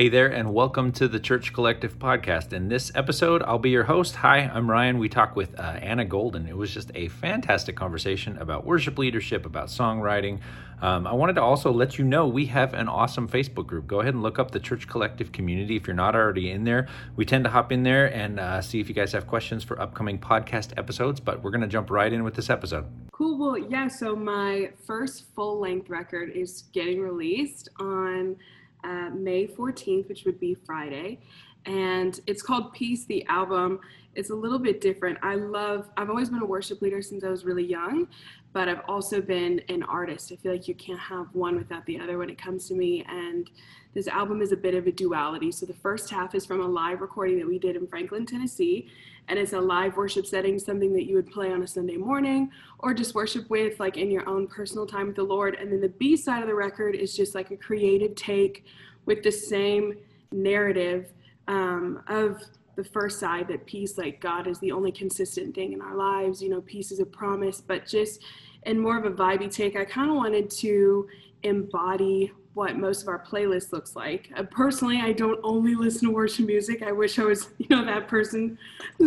Hey 0.00 0.08
there, 0.08 0.28
and 0.28 0.54
welcome 0.54 0.92
to 0.92 1.08
the 1.08 1.20
Church 1.20 1.52
Collective 1.52 1.98
podcast. 1.98 2.54
In 2.54 2.68
this 2.68 2.90
episode, 2.94 3.42
I'll 3.42 3.58
be 3.58 3.68
your 3.68 3.84
host. 3.84 4.16
Hi, 4.16 4.38
I'm 4.38 4.70
Ryan. 4.70 4.98
We 4.98 5.10
talk 5.10 5.36
with 5.36 5.60
uh, 5.60 5.62
Anna 5.62 6.06
Golden. 6.06 6.48
It 6.48 6.56
was 6.56 6.72
just 6.72 6.90
a 6.94 7.08
fantastic 7.08 7.76
conversation 7.76 8.38
about 8.38 8.64
worship 8.64 8.96
leadership, 8.96 9.44
about 9.44 9.66
songwriting. 9.66 10.40
Um, 10.80 11.06
I 11.06 11.12
wanted 11.12 11.34
to 11.34 11.42
also 11.42 11.70
let 11.70 11.98
you 11.98 12.06
know 12.06 12.26
we 12.26 12.46
have 12.46 12.72
an 12.72 12.88
awesome 12.88 13.28
Facebook 13.28 13.66
group. 13.66 13.86
Go 13.86 14.00
ahead 14.00 14.14
and 14.14 14.22
look 14.22 14.38
up 14.38 14.52
the 14.52 14.58
Church 14.58 14.88
Collective 14.88 15.32
community 15.32 15.76
if 15.76 15.86
you're 15.86 15.94
not 15.94 16.14
already 16.14 16.50
in 16.50 16.64
there. 16.64 16.88
We 17.16 17.26
tend 17.26 17.44
to 17.44 17.50
hop 17.50 17.70
in 17.70 17.82
there 17.82 18.06
and 18.06 18.40
uh, 18.40 18.62
see 18.62 18.80
if 18.80 18.88
you 18.88 18.94
guys 18.94 19.12
have 19.12 19.26
questions 19.26 19.64
for 19.64 19.78
upcoming 19.78 20.18
podcast 20.18 20.78
episodes, 20.78 21.20
but 21.20 21.42
we're 21.42 21.50
going 21.50 21.60
to 21.60 21.68
jump 21.68 21.90
right 21.90 22.10
in 22.10 22.24
with 22.24 22.32
this 22.32 22.48
episode. 22.48 22.86
Cool. 23.12 23.38
Well, 23.38 23.58
yeah, 23.58 23.88
so 23.88 24.16
my 24.16 24.70
first 24.86 25.26
full 25.34 25.60
length 25.60 25.90
record 25.90 26.30
is 26.34 26.70
getting 26.72 27.02
released 27.02 27.68
on 27.78 28.36
uh, 28.84 29.10
May 29.10 29.46
14th, 29.46 30.08
which 30.08 30.24
would 30.24 30.40
be 30.40 30.54
Friday. 30.54 31.20
And 31.66 32.18
it's 32.26 32.42
called 32.42 32.72
Peace, 32.72 33.04
the 33.04 33.24
album. 33.26 33.80
It's 34.14 34.30
a 34.30 34.34
little 34.34 34.58
bit 34.58 34.80
different. 34.80 35.18
I 35.22 35.34
love, 35.34 35.90
I've 35.96 36.10
always 36.10 36.30
been 36.30 36.42
a 36.42 36.46
worship 36.46 36.82
leader 36.82 37.02
since 37.02 37.22
I 37.22 37.28
was 37.28 37.44
really 37.44 37.64
young, 37.64 38.08
but 38.52 38.68
I've 38.68 38.82
also 38.88 39.20
been 39.20 39.60
an 39.68 39.82
artist. 39.82 40.32
I 40.32 40.36
feel 40.36 40.52
like 40.52 40.66
you 40.66 40.74
can't 40.74 40.98
have 40.98 41.26
one 41.32 41.56
without 41.56 41.86
the 41.86 42.00
other 42.00 42.18
when 42.18 42.30
it 42.30 42.38
comes 42.38 42.66
to 42.68 42.74
me. 42.74 43.04
And 43.08 43.50
this 43.94 44.08
album 44.08 44.40
is 44.42 44.52
a 44.52 44.56
bit 44.56 44.74
of 44.74 44.86
a 44.86 44.92
duality. 44.92 45.52
So 45.52 45.66
the 45.66 45.74
first 45.74 46.10
half 46.10 46.34
is 46.34 46.46
from 46.46 46.60
a 46.60 46.66
live 46.66 47.00
recording 47.00 47.38
that 47.38 47.46
we 47.46 47.58
did 47.58 47.76
in 47.76 47.86
Franklin, 47.86 48.26
Tennessee. 48.26 48.88
And 49.28 49.38
it's 49.38 49.52
a 49.52 49.60
live 49.60 49.96
worship 49.96 50.26
setting, 50.26 50.58
something 50.58 50.92
that 50.94 51.06
you 51.06 51.16
would 51.16 51.30
play 51.30 51.52
on 51.52 51.62
a 51.62 51.66
Sunday 51.66 51.96
morning 51.96 52.50
or 52.80 52.94
just 52.94 53.14
worship 53.14 53.48
with, 53.48 53.78
like 53.78 53.96
in 53.96 54.10
your 54.10 54.28
own 54.28 54.46
personal 54.46 54.86
time 54.86 55.06
with 55.06 55.16
the 55.16 55.22
Lord. 55.22 55.54
And 55.54 55.70
then 55.70 55.80
the 55.80 55.88
B 55.88 56.16
side 56.16 56.42
of 56.42 56.48
the 56.48 56.54
record 56.54 56.94
is 56.94 57.16
just 57.16 57.34
like 57.34 57.50
a 57.50 57.56
creative 57.56 58.14
take 58.14 58.64
with 59.06 59.22
the 59.22 59.32
same 59.32 59.94
narrative 60.32 61.12
um, 61.48 62.02
of 62.08 62.42
the 62.76 62.84
first 62.84 63.18
side 63.20 63.48
that 63.48 63.66
peace, 63.66 63.98
like 63.98 64.20
God 64.20 64.46
is 64.46 64.58
the 64.60 64.72
only 64.72 64.92
consistent 64.92 65.54
thing 65.54 65.72
in 65.72 65.80
our 65.80 65.94
lives. 65.94 66.42
You 66.42 66.48
know, 66.48 66.60
peace 66.62 66.90
is 66.92 67.00
a 67.00 67.06
promise, 67.06 67.60
but 67.60 67.86
just 67.86 68.22
in 68.64 68.78
more 68.78 68.98
of 68.98 69.04
a 69.04 69.10
vibey 69.10 69.52
take, 69.52 69.76
I 69.76 69.84
kind 69.84 70.10
of 70.10 70.16
wanted 70.16 70.50
to 70.50 71.08
embody 71.42 72.32
what 72.54 72.76
most 72.76 73.02
of 73.02 73.08
our 73.08 73.24
playlist 73.24 73.72
looks 73.72 73.94
like. 73.94 74.30
Uh, 74.36 74.42
personally, 74.42 75.00
I 75.00 75.12
don't 75.12 75.38
only 75.42 75.74
listen 75.74 76.08
to 76.08 76.14
worship 76.14 76.46
music. 76.46 76.82
I 76.82 76.92
wish 76.92 77.18
I 77.18 77.24
was, 77.24 77.48
you 77.58 77.66
know, 77.68 77.84
that 77.84 78.08
person 78.08 78.58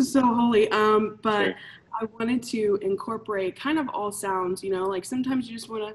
so 0.01 0.21
holy. 0.21 0.69
Um, 0.71 1.19
but 1.21 1.45
sure. 1.45 1.55
I 2.01 2.05
wanted 2.19 2.41
to 2.43 2.79
incorporate 2.81 3.55
kind 3.55 3.77
of 3.77 3.89
all 3.89 4.11
sounds, 4.11 4.63
you 4.63 4.71
know, 4.71 4.85
like 4.85 5.05
sometimes 5.05 5.47
you 5.47 5.55
just 5.55 5.69
want 5.69 5.87
to 5.87 5.93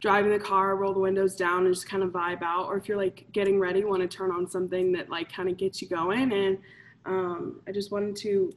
drive 0.00 0.26
in 0.26 0.32
the 0.32 0.38
car, 0.38 0.76
roll 0.76 0.92
the 0.92 1.00
windows 1.00 1.34
down 1.34 1.66
and 1.66 1.74
just 1.74 1.88
kind 1.88 2.02
of 2.02 2.10
vibe 2.10 2.42
out. 2.42 2.66
Or 2.66 2.76
if 2.76 2.88
you're 2.88 2.96
like 2.98 3.26
getting 3.32 3.58
ready, 3.58 3.84
want 3.84 4.02
to 4.02 4.08
turn 4.08 4.30
on 4.30 4.48
something 4.48 4.92
that 4.92 5.08
like 5.08 5.32
kind 5.32 5.48
of 5.48 5.56
gets 5.56 5.80
you 5.80 5.88
going. 5.88 6.32
And 6.32 6.58
um, 7.06 7.60
I 7.66 7.72
just 7.72 7.90
wanted 7.90 8.16
to 8.16 8.52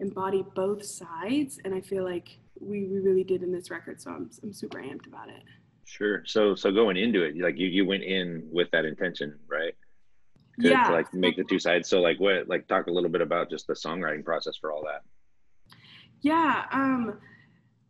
embody 0.00 0.44
both 0.54 0.84
sides. 0.84 1.60
And 1.64 1.74
I 1.74 1.80
feel 1.80 2.04
like 2.04 2.38
we, 2.60 2.84
we 2.84 2.98
really 2.98 3.24
did 3.24 3.42
in 3.42 3.52
this 3.52 3.70
record. 3.70 4.00
So 4.00 4.10
I'm, 4.10 4.30
I'm 4.42 4.52
super 4.52 4.78
amped 4.78 5.06
about 5.06 5.28
it. 5.28 5.42
Sure. 5.86 6.22
So 6.26 6.54
so 6.54 6.70
going 6.70 6.96
into 6.96 7.22
it, 7.22 7.36
like 7.38 7.58
you 7.58 7.66
you 7.66 7.86
went 7.86 8.02
in 8.02 8.48
with 8.50 8.70
that 8.72 8.84
intention, 8.84 9.38
right? 9.46 9.74
To, 10.60 10.68
yeah. 10.68 10.84
To 10.84 10.92
like 10.92 11.12
make 11.12 11.36
the 11.36 11.44
two 11.44 11.58
sides. 11.58 11.88
So 11.88 12.00
like 12.00 12.20
what 12.20 12.48
like 12.48 12.66
talk 12.68 12.86
a 12.86 12.90
little 12.90 13.10
bit 13.10 13.20
about 13.20 13.50
just 13.50 13.66
the 13.66 13.74
songwriting 13.74 14.24
process 14.24 14.56
for 14.56 14.72
all 14.72 14.82
that. 14.84 15.02
Yeah. 16.20 16.64
Um 16.72 17.18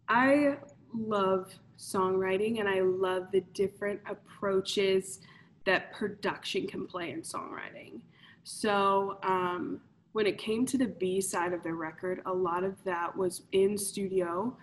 I 0.08 0.58
love 0.92 1.54
songwriting 1.78 2.60
and 2.60 2.68
I 2.68 2.80
love 2.80 3.28
the 3.32 3.40
different 3.52 4.00
approaches 4.08 5.20
that 5.66 5.92
production 5.92 6.66
can 6.66 6.86
play 6.86 7.10
in 7.10 7.22
songwriting. 7.22 8.00
So 8.44 9.18
um 9.22 9.80
when 10.12 10.26
it 10.26 10.38
came 10.38 10.64
to 10.66 10.78
the 10.78 10.86
B 10.86 11.20
side 11.20 11.52
of 11.52 11.62
the 11.62 11.72
record, 11.72 12.22
a 12.26 12.32
lot 12.32 12.64
of 12.64 12.82
that 12.84 13.16
was 13.16 13.42
in 13.52 13.76
studio 13.76 14.56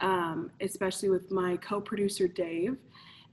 um, 0.00 0.50
especially 0.60 1.08
with 1.08 1.30
my 1.30 1.56
co-producer 1.56 2.28
Dave. 2.28 2.76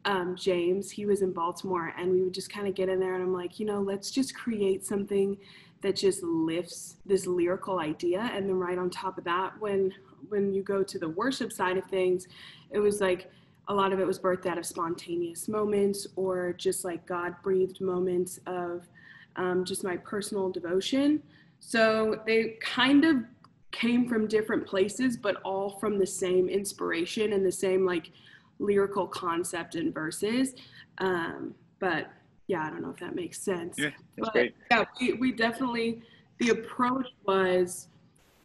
Um, 0.06 0.36
James, 0.36 0.92
he 0.92 1.06
was 1.06 1.22
in 1.22 1.32
Baltimore, 1.32 1.94
and 1.98 2.12
we 2.12 2.22
would 2.22 2.34
just 2.34 2.52
kind 2.52 2.68
of 2.68 2.76
get 2.76 2.90
in 2.90 3.00
there, 3.00 3.16
and 3.16 3.24
I'm 3.24 3.34
like, 3.34 3.60
you 3.60 3.66
know, 3.66 3.82
let's 3.82 4.12
just 4.12 4.36
create 4.36 4.86
something 4.86 5.38
that 5.82 5.96
just 5.96 6.22
lifts 6.24 6.98
this 7.06 7.26
lyrical 7.26 7.80
idea, 7.80 8.30
and 8.34 8.48
then 8.48 8.56
right 8.56 8.78
on 8.78 8.90
top 8.90 9.18
of 9.18 9.24
that, 9.24 9.60
when 9.60 9.92
when 10.30 10.54
you 10.54 10.64
go 10.64 10.84
to 10.84 10.98
the 10.98 11.10
worship 11.10 11.52
side 11.52 11.78
of 11.78 11.86
things, 11.86 12.28
it 12.72 12.80
was 12.80 13.02
like 13.02 13.30
a 13.68 13.74
lot 13.74 13.94
of 13.94 14.00
it 14.00 14.08
was 14.08 14.20
birthed 14.20 14.46
out 14.46 14.58
of 14.58 14.66
spontaneous 14.66 15.48
moments 15.48 16.08
or 16.16 16.54
just 16.54 16.84
like 16.86 17.06
God 17.06 17.36
breathed 17.44 17.82
moments 17.82 18.40
of 18.46 18.88
um, 19.36 19.66
just 19.66 19.84
my 19.84 19.98
personal 19.98 20.50
devotion. 20.50 21.22
So 21.60 22.22
they 22.26 22.58
kind 22.62 23.06
of 23.06 23.18
came 23.76 24.08
from 24.08 24.26
different 24.28 24.66
places, 24.66 25.18
but 25.18 25.36
all 25.44 25.78
from 25.80 26.00
the 26.00 26.08
same 26.08 26.48
inspiration 26.48 27.34
and 27.34 27.46
the 27.46 27.52
same 27.52 27.86
like 27.86 28.12
lyrical 28.60 29.06
concept 29.06 29.76
and 29.76 29.94
verses. 29.94 30.56
Um, 31.00 31.54
but 31.80 32.08
yeah, 32.48 32.64
I 32.64 32.70
don't 32.70 32.82
know 32.82 32.90
if 32.90 33.00
that 33.00 33.16
makes 33.16 33.40
sense. 33.40 33.78
Yeah, 33.78 33.90
that's 34.16 34.30
but, 34.30 34.32
great. 34.32 34.56
Yeah, 34.72 34.86
we, 35.00 35.14
we 35.14 35.32
definitely, 35.32 36.02
the 36.40 36.50
approach 36.50 37.08
was 37.26 37.90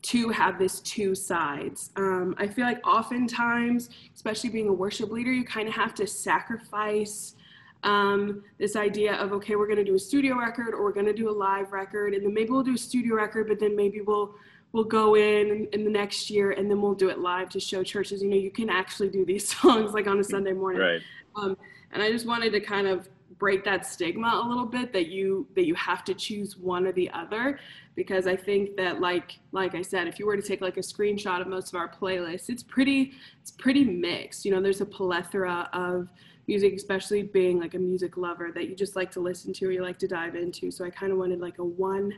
to 0.02 0.30
have 0.30 0.58
this 0.58 0.80
two 0.80 1.14
sides. 1.14 1.90
Um, 1.96 2.34
I 2.38 2.48
feel 2.48 2.64
like 2.64 2.84
oftentimes, 2.86 3.90
especially 4.14 4.50
being 4.50 4.68
a 4.68 4.72
worship 4.72 5.10
leader, 5.10 5.32
you 5.32 5.44
kind 5.44 5.68
of 5.68 5.74
have 5.74 5.94
to 5.96 6.06
sacrifice 6.06 7.36
um, 7.82 8.42
this 8.58 8.76
idea 8.76 9.14
of 9.14 9.32
okay, 9.32 9.56
we're 9.56 9.66
going 9.66 9.78
to 9.78 9.84
do 9.84 9.94
a 9.94 9.98
studio 9.98 10.38
record 10.38 10.74
or 10.74 10.82
we're 10.82 10.92
going 10.92 11.06
to 11.06 11.14
do 11.14 11.30
a 11.30 11.32
live 11.32 11.72
record, 11.72 12.14
and 12.14 12.24
then 12.24 12.34
maybe 12.34 12.50
we'll 12.50 12.62
do 12.62 12.74
a 12.74 12.78
studio 12.78 13.14
record, 13.14 13.48
but 13.48 13.60
then 13.60 13.76
maybe 13.76 14.00
we'll 14.00 14.34
we'll 14.72 14.84
go 14.84 15.16
in 15.16 15.68
in 15.72 15.84
the 15.84 15.90
next 15.90 16.30
year 16.30 16.52
and 16.52 16.70
then 16.70 16.80
we'll 16.80 16.94
do 16.94 17.08
it 17.08 17.18
live 17.18 17.48
to 17.50 17.60
show 17.60 17.82
churches. 17.82 18.22
You 18.22 18.28
know 18.28 18.36
you 18.36 18.50
can 18.50 18.70
actually 18.70 19.08
do 19.08 19.24
these 19.24 19.48
songs 19.60 19.92
like 19.92 20.06
on 20.06 20.18
a 20.18 20.24
sunday 20.24 20.52
morning. 20.52 20.82
Right. 20.82 21.00
Um, 21.36 21.56
and 21.92 22.02
i 22.02 22.10
just 22.10 22.26
wanted 22.26 22.52
to 22.52 22.60
kind 22.60 22.86
of 22.86 23.08
break 23.38 23.64
that 23.64 23.86
stigma 23.86 24.40
a 24.44 24.46
little 24.46 24.66
bit 24.66 24.92
that 24.92 25.06
you 25.06 25.46
that 25.54 25.66
you 25.66 25.74
have 25.74 26.04
to 26.04 26.14
choose 26.14 26.56
one 26.56 26.86
or 26.86 26.92
the 26.92 27.10
other 27.10 27.58
because 27.94 28.26
i 28.26 28.36
think 28.36 28.76
that 28.76 29.00
like 29.00 29.38
like 29.52 29.74
i 29.74 29.82
said 29.82 30.06
if 30.06 30.18
you 30.18 30.26
were 30.26 30.36
to 30.36 30.42
take 30.42 30.60
like 30.60 30.76
a 30.76 30.80
screenshot 30.80 31.40
of 31.40 31.46
most 31.46 31.72
of 31.72 31.74
our 31.78 31.88
playlists 31.88 32.50
it's 32.50 32.62
pretty 32.62 33.12
it's 33.40 33.50
pretty 33.50 33.84
mixed. 33.84 34.44
You 34.44 34.52
know 34.52 34.60
there's 34.60 34.80
a 34.80 34.86
plethora 34.86 35.68
of 35.72 36.08
music 36.46 36.74
especially 36.74 37.22
being 37.22 37.60
like 37.60 37.74
a 37.74 37.78
music 37.78 38.16
lover 38.16 38.50
that 38.52 38.68
you 38.68 38.74
just 38.74 38.96
like 38.96 39.10
to 39.12 39.20
listen 39.20 39.52
to 39.52 39.66
or 39.66 39.70
you 39.70 39.82
like 39.82 39.98
to 40.00 40.08
dive 40.08 40.34
into. 40.34 40.70
So 40.70 40.84
i 40.84 40.90
kind 40.90 41.12
of 41.12 41.18
wanted 41.18 41.40
like 41.40 41.58
a 41.58 41.64
one 41.64 42.12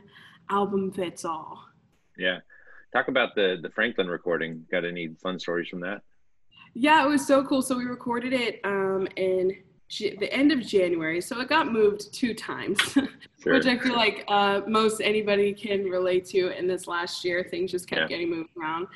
album 0.49 0.91
fits 0.91 1.23
all 1.23 1.63
yeah. 2.17 2.39
Talk 2.91 3.07
about 3.07 3.35
the 3.35 3.57
the 3.61 3.69
Franklin 3.69 4.07
recording. 4.07 4.65
Got 4.71 4.85
any 4.85 5.09
fun 5.21 5.39
stories 5.39 5.67
from 5.67 5.79
that? 5.81 6.01
Yeah, 6.73 7.05
it 7.05 7.09
was 7.09 7.25
so 7.25 7.43
cool. 7.43 7.61
So 7.61 7.77
we 7.77 7.85
recorded 7.85 8.33
it 8.33 8.59
um, 8.63 9.07
in 9.15 9.55
G- 9.89 10.15
the 10.19 10.31
end 10.33 10.51
of 10.51 10.61
January. 10.61 11.21
So 11.21 11.39
it 11.39 11.49
got 11.49 11.71
moved 11.71 12.13
two 12.13 12.33
times, 12.33 12.79
sure. 13.43 13.53
which 13.53 13.65
I 13.65 13.77
feel 13.77 13.95
like 13.95 14.25
uh, 14.27 14.61
most 14.67 15.01
anybody 15.01 15.53
can 15.53 15.85
relate 15.85 16.25
to 16.27 16.57
in 16.57 16.67
this 16.67 16.87
last 16.87 17.23
year. 17.23 17.43
Things 17.49 17.71
just 17.71 17.87
kept 17.87 18.01
yeah. 18.01 18.07
getting 18.07 18.29
moved 18.29 18.49
around. 18.59 18.87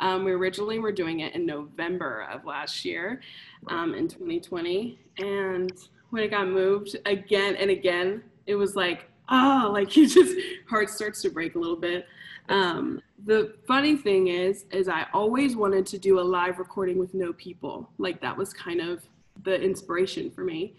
Um, 0.00 0.24
we 0.24 0.32
originally 0.32 0.78
were 0.78 0.92
doing 0.92 1.20
it 1.20 1.34
in 1.34 1.46
November 1.46 2.26
of 2.30 2.44
last 2.44 2.84
year, 2.84 3.22
um, 3.68 3.94
in 3.94 4.08
2020, 4.08 4.98
and 5.18 5.72
when 6.10 6.22
it 6.22 6.30
got 6.30 6.46
moved 6.46 6.96
again 7.06 7.56
and 7.56 7.70
again, 7.70 8.22
it 8.46 8.54
was 8.54 8.76
like 8.76 9.10
oh, 9.28 9.70
like 9.72 9.96
you 9.96 10.08
just 10.08 10.36
heart 10.68 10.90
starts 10.90 11.22
to 11.22 11.30
break 11.30 11.54
a 11.54 11.58
little 11.58 11.76
bit. 11.76 12.06
Um, 12.48 13.00
the 13.24 13.54
funny 13.66 13.96
thing 13.96 14.28
is, 14.28 14.66
is 14.70 14.88
I 14.88 15.06
always 15.12 15.56
wanted 15.56 15.86
to 15.86 15.98
do 15.98 16.20
a 16.20 16.22
live 16.22 16.58
recording 16.58 16.98
with 16.98 17.14
no 17.14 17.32
people. 17.32 17.90
Like 17.98 18.20
that 18.20 18.36
was 18.36 18.52
kind 18.52 18.80
of 18.80 19.02
the 19.44 19.60
inspiration 19.60 20.30
for 20.30 20.44
me. 20.44 20.76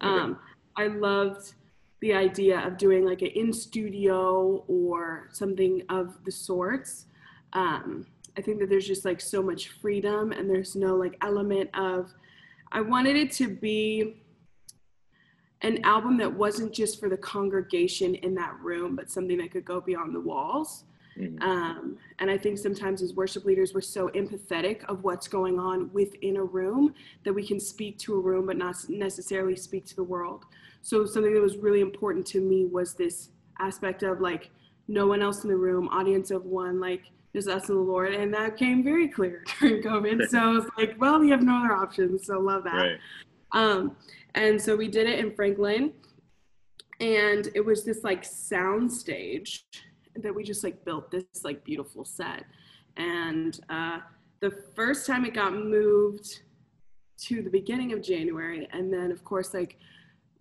Um, 0.00 0.38
I 0.76 0.86
loved 0.86 1.54
the 2.00 2.14
idea 2.14 2.66
of 2.66 2.78
doing 2.78 3.04
like 3.04 3.20
an 3.22 3.28
in 3.28 3.52
studio 3.52 4.64
or 4.66 5.28
something 5.32 5.82
of 5.90 6.16
the 6.24 6.32
sorts. 6.32 7.06
Um, 7.52 8.06
I 8.38 8.40
think 8.40 8.60
that 8.60 8.70
there's 8.70 8.86
just 8.86 9.04
like 9.04 9.20
so 9.20 9.42
much 9.42 9.68
freedom 9.68 10.32
and 10.32 10.48
there's 10.48 10.74
no 10.74 10.96
like 10.96 11.16
element 11.20 11.68
of, 11.74 12.12
I 12.72 12.80
wanted 12.80 13.16
it 13.16 13.32
to 13.32 13.48
be 13.48 14.22
an 15.62 15.84
album 15.84 16.16
that 16.18 16.32
wasn't 16.32 16.72
just 16.72 16.98
for 16.98 17.10
the 17.10 17.16
congregation 17.16 18.14
in 18.14 18.34
that 18.36 18.54
room, 18.62 18.96
but 18.96 19.10
something 19.10 19.36
that 19.38 19.50
could 19.50 19.64
go 19.64 19.80
beyond 19.80 20.14
the 20.14 20.20
walls. 20.20 20.84
Mm-hmm. 21.18 21.42
Um, 21.42 21.98
and 22.18 22.30
I 22.30 22.38
think 22.38 22.58
sometimes 22.58 23.02
as 23.02 23.14
worship 23.14 23.44
leaders, 23.44 23.74
we're 23.74 23.80
so 23.80 24.08
empathetic 24.10 24.84
of 24.84 25.04
what's 25.04 25.28
going 25.28 25.58
on 25.58 25.92
within 25.92 26.36
a 26.36 26.44
room 26.44 26.94
that 27.24 27.32
we 27.32 27.46
can 27.46 27.60
speak 27.60 27.98
to 28.00 28.14
a 28.14 28.20
room, 28.20 28.46
but 28.46 28.56
not 28.56 28.76
necessarily 28.88 29.56
speak 29.56 29.86
to 29.86 29.96
the 29.96 30.04
world. 30.04 30.44
So 30.82 31.04
something 31.04 31.34
that 31.34 31.42
was 31.42 31.56
really 31.56 31.80
important 31.80 32.26
to 32.28 32.40
me 32.40 32.66
was 32.66 32.94
this 32.94 33.30
aspect 33.58 34.02
of 34.02 34.20
like 34.20 34.50
no 34.88 35.06
one 35.06 35.22
else 35.22 35.44
in 35.44 35.50
the 35.50 35.56
room, 35.56 35.88
audience 35.88 36.30
of 36.30 36.44
one, 36.44 36.80
like 36.80 37.02
just 37.34 37.48
us 37.48 37.68
and 37.68 37.78
the 37.78 37.82
Lord. 37.82 38.14
And 38.14 38.32
that 38.34 38.56
came 38.56 38.82
very 38.82 39.08
clear 39.08 39.44
during 39.60 39.82
COVID. 39.82 40.28
so 40.28 40.38
I 40.38 40.50
was 40.50 40.66
like, 40.78 40.96
well, 40.98 41.18
we 41.18 41.30
have 41.30 41.42
no 41.42 41.56
other 41.64 41.74
options. 41.74 42.26
So 42.26 42.38
love 42.38 42.64
that. 42.64 42.72
Right. 42.72 42.98
Um, 43.52 43.96
and 44.34 44.60
so 44.60 44.76
we 44.76 44.88
did 44.88 45.08
it 45.08 45.18
in 45.18 45.34
Franklin 45.34 45.92
and 47.00 47.48
it 47.54 47.64
was 47.64 47.84
this 47.84 48.04
like 48.04 48.24
sound 48.24 48.92
stage 48.92 49.64
that 50.16 50.34
we 50.34 50.42
just 50.42 50.64
like 50.64 50.84
built 50.84 51.10
this 51.10 51.24
like 51.44 51.64
beautiful 51.64 52.04
set. 52.04 52.44
And 52.96 53.58
uh, 53.68 53.98
the 54.40 54.50
first 54.74 55.06
time 55.06 55.24
it 55.24 55.34
got 55.34 55.54
moved 55.54 56.40
to 57.18 57.42
the 57.42 57.50
beginning 57.50 57.92
of 57.92 58.02
january 58.02 58.66
and 58.72 58.92
then 58.92 59.12
of 59.12 59.22
course 59.24 59.54
like 59.54 59.76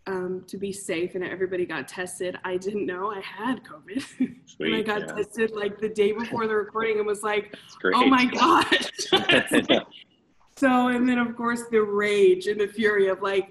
um, 0.08 0.44
to 0.48 0.58
be 0.58 0.72
safe 0.72 1.14
and 1.14 1.24
everybody 1.24 1.66
got 1.66 1.88
tested 1.88 2.40
i 2.44 2.58
didn't 2.58 2.86
know 2.86 3.12
i 3.12 3.20
had 3.20 3.62
covid. 3.64 4.04
And 4.62 4.76
i 4.76 4.82
got 4.82 5.02
yeah. 5.02 5.08
tested 5.08 5.52
like 5.52 5.80
the 5.80 5.90
day 5.90 6.12
before 6.12 6.48
the 6.48 6.56
recording 6.56 6.98
and 6.98 7.06
was 7.06 7.22
like 7.22 7.56
oh 7.94 8.06
my 8.06 8.26
god. 8.26 9.86
So 10.58 10.90
and 10.90 11.08
then 11.08 11.18
of 11.20 11.38
course 11.38 11.64
the 11.72 11.82
rage 11.82 12.48
and 12.48 12.60
the 12.60 12.68
fury 12.68 13.08
of 13.08 13.22
like 13.22 13.50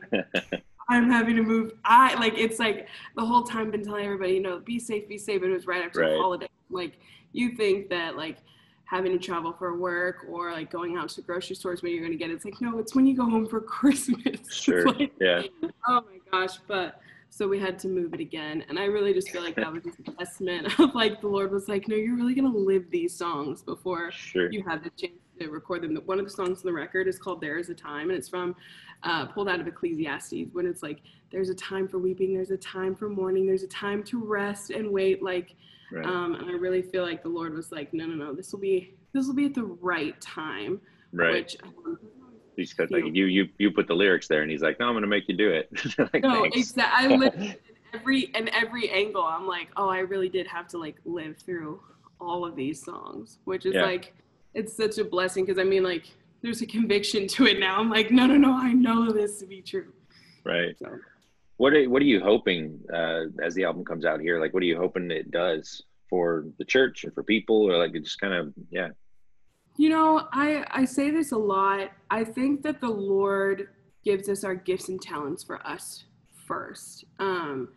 I'm 0.88 1.10
having 1.10 1.36
to 1.36 1.42
move. 1.42 1.72
I 1.84 2.14
like 2.14 2.34
it's 2.36 2.58
like 2.58 2.88
the 3.14 3.24
whole 3.24 3.42
time 3.42 3.70
been 3.70 3.84
telling 3.84 4.04
everybody, 4.04 4.32
you 4.32 4.40
know, 4.40 4.58
be 4.58 4.78
safe, 4.78 5.08
be 5.08 5.18
safe. 5.18 5.42
It 5.42 5.50
was 5.50 5.66
right 5.66 5.84
after 5.84 6.00
right. 6.00 6.12
the 6.12 6.18
holiday. 6.18 6.48
Like 6.70 6.98
you 7.32 7.50
think 7.50 7.90
that 7.90 8.16
like 8.16 8.38
having 8.84 9.12
to 9.12 9.18
travel 9.18 9.52
for 9.52 9.76
work 9.76 10.24
or 10.30 10.50
like 10.50 10.70
going 10.70 10.96
out 10.96 11.10
to 11.10 11.20
grocery 11.20 11.54
stores 11.56 11.82
when 11.82 11.92
you're 11.92 12.02
gonna 12.02 12.16
get 12.16 12.30
it. 12.30 12.34
It's 12.34 12.44
like 12.44 12.60
no, 12.60 12.78
it's 12.78 12.94
when 12.94 13.06
you 13.06 13.14
go 13.14 13.24
home 13.24 13.46
for 13.46 13.60
Christmas. 13.76 14.40
Sure. 14.50 14.86
like, 14.86 15.12
yeah. 15.20 15.42
Oh 15.86 16.02
my 16.02 16.18
gosh, 16.30 16.58
but 16.66 17.00
so 17.30 17.46
we 17.46 17.58
had 17.58 17.78
to 17.80 17.88
move 17.88 18.14
it 18.14 18.20
again, 18.20 18.64
and 18.70 18.78
I 18.78 18.86
really 18.86 19.12
just 19.12 19.28
feel 19.28 19.42
like 19.42 19.54
that 19.56 19.70
was 19.70 19.84
just 19.84 19.98
a 20.00 20.12
testament 20.12 20.78
of 20.80 20.94
like 20.94 21.20
the 21.20 21.28
Lord 21.28 21.52
was 21.52 21.68
like, 21.68 21.86
no, 21.86 21.96
you're 21.96 22.16
really 22.16 22.34
gonna 22.34 22.48
live 22.48 22.90
these 22.90 23.14
songs 23.14 23.62
before 23.62 24.10
sure. 24.10 24.50
you 24.50 24.64
have 24.66 24.82
the 24.82 24.90
chance 24.90 25.12
to 25.38 25.48
record 25.48 25.82
them. 25.82 25.96
One 26.06 26.18
of 26.18 26.24
the 26.24 26.30
songs 26.30 26.60
on 26.60 26.64
the 26.64 26.72
record 26.72 27.08
is 27.08 27.18
called 27.18 27.40
"There 27.40 27.58
Is 27.58 27.68
a 27.70 27.74
Time," 27.74 28.10
and 28.10 28.18
it's 28.18 28.28
from 28.28 28.54
uh, 29.02 29.26
pulled 29.26 29.48
out 29.48 29.60
of 29.60 29.66
Ecclesiastes 29.66 30.52
when 30.52 30.66
it's 30.66 30.82
like 30.82 31.00
there's 31.30 31.50
a 31.50 31.54
time 31.54 31.88
for 31.88 31.98
weeping, 31.98 32.34
there's 32.34 32.50
a 32.50 32.56
time 32.56 32.94
for 32.94 33.08
mourning, 33.08 33.46
there's 33.46 33.62
a 33.62 33.68
time 33.68 34.02
to 34.04 34.24
rest 34.24 34.70
and 34.70 34.90
wait. 34.90 35.22
Like, 35.22 35.54
right. 35.92 36.06
um, 36.06 36.34
and 36.34 36.48
I 36.48 36.52
really 36.52 36.82
feel 36.82 37.02
like 37.02 37.22
the 37.22 37.28
Lord 37.28 37.54
was 37.54 37.70
like, 37.70 37.92
no, 37.92 38.06
no, 38.06 38.14
no, 38.14 38.34
this 38.34 38.52
will 38.52 38.60
be 38.60 38.94
this 39.12 39.26
will 39.26 39.34
be 39.34 39.46
at 39.46 39.54
the 39.54 39.64
right 39.64 40.18
time. 40.20 40.80
Right. 41.12 41.34
Which, 41.34 41.56
um, 41.62 41.98
He's 42.56 42.74
like 42.76 43.04
you, 43.14 43.26
you, 43.26 43.48
you 43.58 43.70
put 43.70 43.86
the 43.86 43.94
lyrics 43.94 44.26
there, 44.26 44.42
and 44.42 44.50
he's 44.50 44.62
like, 44.62 44.80
"No, 44.80 44.88
I'm 44.88 45.00
to 45.00 45.06
make 45.06 45.28
you 45.28 45.36
do 45.36 45.48
it." 45.48 45.70
like, 46.12 46.24
no, 46.24 46.42
exactly. 46.42 47.14
I 47.14 47.16
lived 47.16 47.56
every 47.94 48.32
and 48.34 48.48
every 48.48 48.90
angle. 48.90 49.22
I'm 49.22 49.46
like, 49.46 49.68
oh, 49.76 49.88
I 49.88 50.00
really 50.00 50.28
did 50.28 50.48
have 50.48 50.66
to 50.68 50.78
like 50.78 50.96
live 51.04 51.36
through 51.36 51.80
all 52.20 52.44
of 52.44 52.56
these 52.56 52.82
songs, 52.82 53.38
which 53.44 53.64
is 53.64 53.74
yeah. 53.74 53.84
like, 53.84 54.12
it's 54.54 54.76
such 54.76 54.98
a 54.98 55.04
blessing 55.04 55.44
because 55.44 55.58
I 55.58 55.64
mean, 55.64 55.82
like, 55.82 56.06
there's 56.42 56.62
a 56.62 56.66
conviction 56.66 57.26
to 57.28 57.46
it 57.46 57.58
now. 57.58 57.78
I'm 57.78 57.90
like, 57.90 58.10
no, 58.10 58.26
no, 58.26 58.36
no, 58.36 58.56
I 58.56 58.72
know 58.72 59.12
this 59.12 59.38
to 59.40 59.46
be 59.46 59.60
true. 59.62 59.92
Right. 60.44 60.76
So. 60.78 60.98
What 61.56 61.72
are 61.74 61.90
What 61.90 62.02
are 62.02 62.06
you 62.06 62.20
hoping 62.20 62.80
uh, 62.92 63.24
as 63.42 63.54
the 63.54 63.64
album 63.64 63.84
comes 63.84 64.04
out 64.04 64.20
here? 64.20 64.40
Like, 64.40 64.54
what 64.54 64.62
are 64.62 64.66
you 64.66 64.78
hoping 64.78 65.10
it 65.10 65.30
does 65.30 65.82
for 66.08 66.46
the 66.58 66.64
church 66.64 67.04
and 67.04 67.12
for 67.12 67.22
people, 67.22 67.70
or 67.70 67.76
like 67.76 67.94
it 67.94 68.04
just 68.04 68.20
kind 68.20 68.32
of 68.32 68.52
yeah. 68.70 68.88
You 69.76 69.90
know, 69.90 70.28
I 70.32 70.64
I 70.70 70.84
say 70.84 71.10
this 71.10 71.32
a 71.32 71.36
lot. 71.36 71.90
I 72.10 72.24
think 72.24 72.62
that 72.62 72.80
the 72.80 72.88
Lord 72.88 73.68
gives 74.04 74.28
us 74.28 74.44
our 74.44 74.54
gifts 74.54 74.88
and 74.88 75.02
talents 75.02 75.42
for 75.42 75.64
us 75.66 76.04
first. 76.46 77.04
Um, 77.18 77.68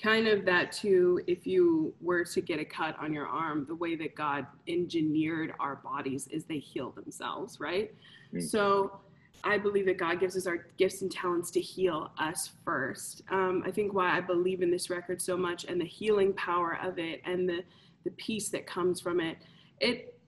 kind 0.00 0.26
of 0.26 0.44
that 0.44 0.72
too 0.72 1.20
if 1.26 1.46
you 1.46 1.94
were 2.00 2.24
to 2.24 2.40
get 2.40 2.58
a 2.58 2.64
cut 2.64 2.96
on 2.98 3.12
your 3.12 3.26
arm 3.26 3.64
the 3.68 3.74
way 3.74 3.94
that 3.96 4.14
god 4.14 4.46
engineered 4.68 5.52
our 5.60 5.76
bodies 5.76 6.26
is 6.28 6.44
they 6.44 6.58
heal 6.58 6.90
themselves 6.92 7.60
right 7.60 7.94
mm. 8.34 8.42
so 8.42 9.00
i 9.44 9.58
believe 9.58 9.86
that 9.86 9.98
god 9.98 10.18
gives 10.18 10.36
us 10.36 10.46
our 10.46 10.66
gifts 10.78 11.02
and 11.02 11.12
talents 11.12 11.50
to 11.50 11.60
heal 11.60 12.10
us 12.18 12.50
first 12.64 13.22
um, 13.30 13.62
i 13.66 13.70
think 13.70 13.92
why 13.92 14.16
i 14.16 14.20
believe 14.20 14.62
in 14.62 14.70
this 14.70 14.90
record 14.90 15.20
so 15.20 15.36
much 15.36 15.64
and 15.64 15.80
the 15.80 15.86
healing 15.86 16.32
power 16.34 16.78
of 16.82 16.98
it 16.98 17.20
and 17.24 17.48
the 17.48 17.62
the 18.04 18.10
peace 18.12 18.48
that 18.48 18.66
comes 18.66 19.00
from 19.00 19.20
it 19.20 19.36
it 19.80 20.18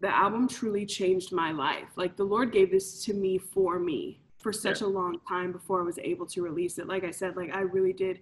the 0.00 0.14
album 0.14 0.46
truly 0.46 0.84
changed 0.84 1.32
my 1.32 1.52
life 1.52 1.88
like 1.96 2.16
the 2.16 2.24
lord 2.24 2.52
gave 2.52 2.70
this 2.70 3.02
to 3.04 3.14
me 3.14 3.38
for 3.38 3.78
me 3.78 4.20
for 4.38 4.52
such 4.52 4.82
yeah. 4.82 4.86
a 4.86 4.90
long 4.90 5.18
time 5.26 5.52
before 5.52 5.80
i 5.80 5.84
was 5.84 5.98
able 6.00 6.26
to 6.26 6.42
release 6.42 6.78
it 6.78 6.86
like 6.86 7.04
i 7.04 7.10
said 7.10 7.34
like 7.36 7.50
i 7.54 7.60
really 7.60 7.94
did 7.94 8.20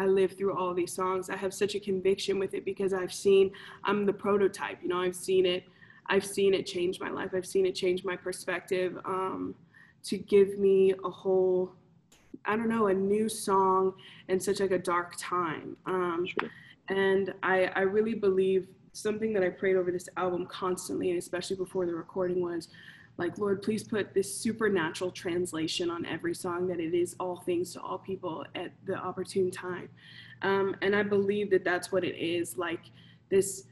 I 0.00 0.06
live 0.06 0.32
through 0.32 0.56
all 0.56 0.72
these 0.72 0.92
songs. 0.92 1.28
I 1.28 1.36
have 1.36 1.52
such 1.52 1.74
a 1.74 1.80
conviction 1.80 2.38
with 2.38 2.54
it 2.54 2.64
because 2.64 2.94
I've 2.94 3.12
seen, 3.12 3.52
I'm 3.84 4.06
the 4.06 4.14
prototype, 4.14 4.78
you 4.82 4.88
know, 4.88 4.98
I've 4.98 5.14
seen 5.14 5.44
it, 5.44 5.64
I've 6.06 6.24
seen 6.24 6.54
it 6.54 6.64
change 6.64 6.98
my 6.98 7.10
life. 7.10 7.32
I've 7.34 7.46
seen 7.46 7.66
it 7.66 7.74
change 7.74 8.02
my 8.02 8.16
perspective 8.16 8.98
um, 9.04 9.54
to 10.04 10.16
give 10.16 10.58
me 10.58 10.94
a 11.04 11.10
whole, 11.10 11.72
I 12.46 12.56
don't 12.56 12.70
know, 12.70 12.86
a 12.86 12.94
new 12.94 13.28
song 13.28 13.92
in 14.28 14.40
such 14.40 14.60
like 14.60 14.70
a 14.70 14.78
dark 14.78 15.16
time. 15.18 15.76
Um, 15.84 16.26
sure. 16.26 16.50
And 16.88 17.34
I, 17.42 17.66
I 17.76 17.80
really 17.80 18.14
believe 18.14 18.68
something 18.92 19.34
that 19.34 19.42
I 19.42 19.50
prayed 19.50 19.76
over 19.76 19.92
this 19.92 20.08
album 20.16 20.46
constantly, 20.46 21.10
and 21.10 21.18
especially 21.18 21.56
before 21.56 21.84
the 21.84 21.94
recording 21.94 22.40
was, 22.40 22.68
like 23.20 23.36
lord 23.36 23.60
please 23.60 23.84
put 23.84 24.14
this 24.14 24.34
supernatural 24.34 25.10
translation 25.10 25.90
on 25.90 26.06
every 26.06 26.34
song 26.34 26.66
that 26.66 26.80
it 26.80 26.94
is 26.94 27.14
all 27.20 27.36
things 27.36 27.74
to 27.74 27.80
all 27.80 27.98
people 27.98 28.44
at 28.54 28.72
the 28.86 28.96
opportune 28.96 29.50
time. 29.50 29.88
Um, 30.42 30.74
and 30.80 30.96
i 30.96 31.02
believe 31.02 31.50
that 31.50 31.62
that's 31.62 31.92
what 31.92 32.02
it 32.02 32.16
is 32.16 32.56
like 32.56 32.80
this 33.28 33.64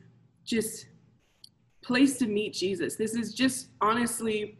just 0.44 0.86
place 1.82 2.18
to 2.18 2.26
meet 2.26 2.52
jesus. 2.52 2.96
This 2.96 3.14
is 3.14 3.32
just 3.32 3.68
honestly 3.80 4.58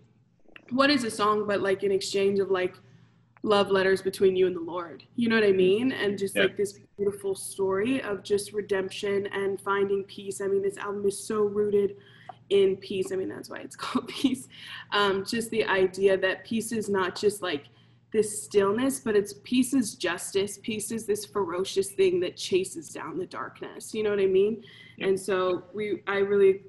what 0.70 0.91
is 0.91 1.05
a 1.05 1.11
song 1.11 1.46
but 1.46 1.61
like 1.61 1.82
an 1.82 1.93
exchange 1.93 2.38
of 2.38 2.50
like 2.50 2.75
love 3.43 3.70
letters 3.70 4.02
between 4.02 4.34
you 4.37 4.46
and 4.46 4.56
the 4.56 4.61
lord? 4.61 5.05
You 5.17 5.29
know 5.29 5.37
what 5.37 5.44
i 5.44 5.52
mean? 5.52 5.93
And 5.93 6.19
just 6.19 6.34
yeah. 6.34 6.44
like 6.44 6.56
this 6.56 6.79
beautiful 6.96 7.34
story 7.34 8.00
of 8.02 8.23
just 8.23 8.55
redemption 8.55 9.26
and 9.32 9.61
finding 9.61 10.02
peace. 10.05 10.41
I 10.41 10.46
mean 10.46 10.62
this 10.62 10.79
album 10.79 11.05
is 11.06 11.23
so 11.23 11.43
rooted 11.43 11.96
in 12.50 12.77
peace. 12.77 13.12
I 13.12 13.17
mean, 13.17 13.29
that's 13.29 13.50
why 13.50 13.59
it's 13.59 13.77
called 13.85 14.09
peace. 14.09 14.49
Um, 14.93 15.25
just 15.25 15.50
the 15.50 15.65
idea 15.65 16.17
that 16.17 16.45
peace 16.45 16.73
is 16.73 16.89
not 16.89 17.19
just 17.19 17.43
like 17.43 17.67
this 18.11 18.45
stillness, 18.45 19.00
but 19.00 19.15
it's 19.15 19.35
peace 19.45 19.75
is 19.75 19.95
justice. 19.95 20.59
Peace 20.62 20.91
is 20.91 21.06
this 21.06 21.27
ferocious 21.27 21.91
thing 21.91 22.21
that 22.21 22.37
chases 22.37 22.89
down 22.91 23.19
the 23.19 23.27
darkness. 23.27 23.93
You 23.93 24.03
know 24.03 24.11
what 24.11 24.21
I 24.21 24.27
mean? 24.27 24.65
And 25.00 25.19
so 25.19 25.65
we, 25.75 26.03
I 26.06 26.19
really, 26.19 26.62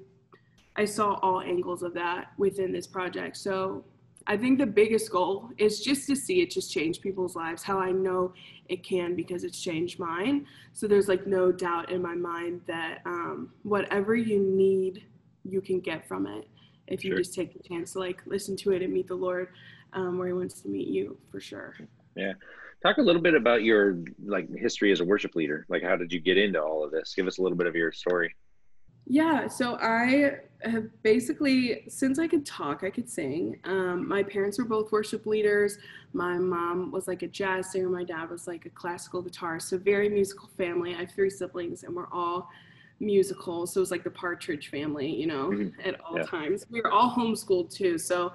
I 0.76 0.84
saw 0.84 1.14
all 1.22 1.40
angles 1.40 1.82
of 1.82 1.94
that 1.94 2.32
within 2.36 2.72
this 2.72 2.86
project. 2.86 3.38
So 3.38 3.84
I 4.26 4.36
think 4.36 4.58
the 4.58 4.66
biggest 4.66 5.10
goal 5.10 5.48
is 5.56 5.80
just 5.80 6.06
to 6.08 6.14
see 6.14 6.42
it 6.42 6.50
just 6.50 6.70
change 6.70 7.00
people's 7.00 7.34
lives. 7.34 7.62
How 7.62 7.78
I 7.78 7.90
know 7.90 8.34
it 8.68 8.84
can 8.84 9.16
because 9.16 9.42
it's 9.42 9.60
changed 9.60 9.98
mine. 9.98 10.46
So 10.72 10.86
there's 10.86 11.08
like 11.08 11.26
no 11.26 11.50
doubt 11.50 11.90
in 11.90 12.02
my 12.02 12.14
mind 12.14 12.60
that 12.66 13.00
um, 13.06 13.50
whatever 13.62 14.14
you 14.14 14.38
need 14.38 15.06
you 15.44 15.60
can 15.60 15.80
get 15.80 16.06
from 16.06 16.26
it 16.26 16.48
if 16.86 17.04
you 17.04 17.10
sure. 17.10 17.18
just 17.18 17.34
take 17.34 17.52
the 17.52 17.68
chance 17.68 17.92
to 17.92 17.98
like 17.98 18.22
listen 18.26 18.56
to 18.56 18.72
it 18.72 18.82
and 18.82 18.92
meet 18.92 19.08
the 19.08 19.14
Lord 19.14 19.48
um, 19.92 20.18
where 20.18 20.26
He 20.28 20.32
wants 20.32 20.60
to 20.62 20.68
meet 20.68 20.88
you 20.88 21.16
for 21.30 21.40
sure. 21.40 21.76
Yeah. 22.16 22.32
Talk 22.82 22.96
a 22.96 23.02
little 23.02 23.20
bit 23.20 23.34
about 23.34 23.62
your 23.62 23.98
like 24.24 24.48
history 24.56 24.90
as 24.90 25.00
a 25.00 25.04
worship 25.04 25.34
leader. 25.34 25.66
Like, 25.68 25.82
how 25.82 25.96
did 25.96 26.12
you 26.12 26.20
get 26.20 26.38
into 26.38 26.60
all 26.60 26.82
of 26.82 26.90
this? 26.90 27.14
Give 27.14 27.26
us 27.26 27.38
a 27.38 27.42
little 27.42 27.58
bit 27.58 27.66
of 27.66 27.74
your 27.74 27.92
story. 27.92 28.34
Yeah, 29.06 29.48
so 29.48 29.76
I 29.80 30.36
have 30.62 30.84
basically, 31.02 31.82
since 31.88 32.18
I 32.18 32.28
could 32.28 32.46
talk, 32.46 32.84
I 32.84 32.90
could 32.90 33.08
sing. 33.08 33.58
Um, 33.64 34.06
my 34.06 34.22
parents 34.22 34.56
were 34.58 34.64
both 34.64 34.92
worship 34.92 35.26
leaders. 35.26 35.78
My 36.12 36.38
mom 36.38 36.92
was 36.92 37.08
like 37.08 37.22
a 37.22 37.26
jazz 37.26 37.72
singer. 37.72 37.88
My 37.88 38.04
dad 38.04 38.30
was 38.30 38.46
like 38.46 38.66
a 38.66 38.70
classical 38.70 39.22
guitarist. 39.22 39.62
So, 39.62 39.78
very 39.78 40.08
musical 40.08 40.48
family. 40.56 40.94
I 40.94 41.00
have 41.00 41.10
three 41.10 41.30
siblings, 41.30 41.82
and 41.82 41.94
we're 41.94 42.12
all 42.12 42.48
musical. 43.00 43.66
So 43.66 43.80
it 43.80 43.82
was 43.82 43.90
like 43.90 44.04
the 44.04 44.10
Partridge 44.10 44.68
family, 44.68 45.10
you 45.10 45.26
know, 45.26 45.50
mm-hmm. 45.50 45.88
at 45.88 46.00
all 46.00 46.18
yeah. 46.18 46.24
times. 46.24 46.66
We 46.70 46.80
were 46.80 46.90
all 46.90 47.10
homeschooled 47.10 47.74
too. 47.74 47.98
So 47.98 48.32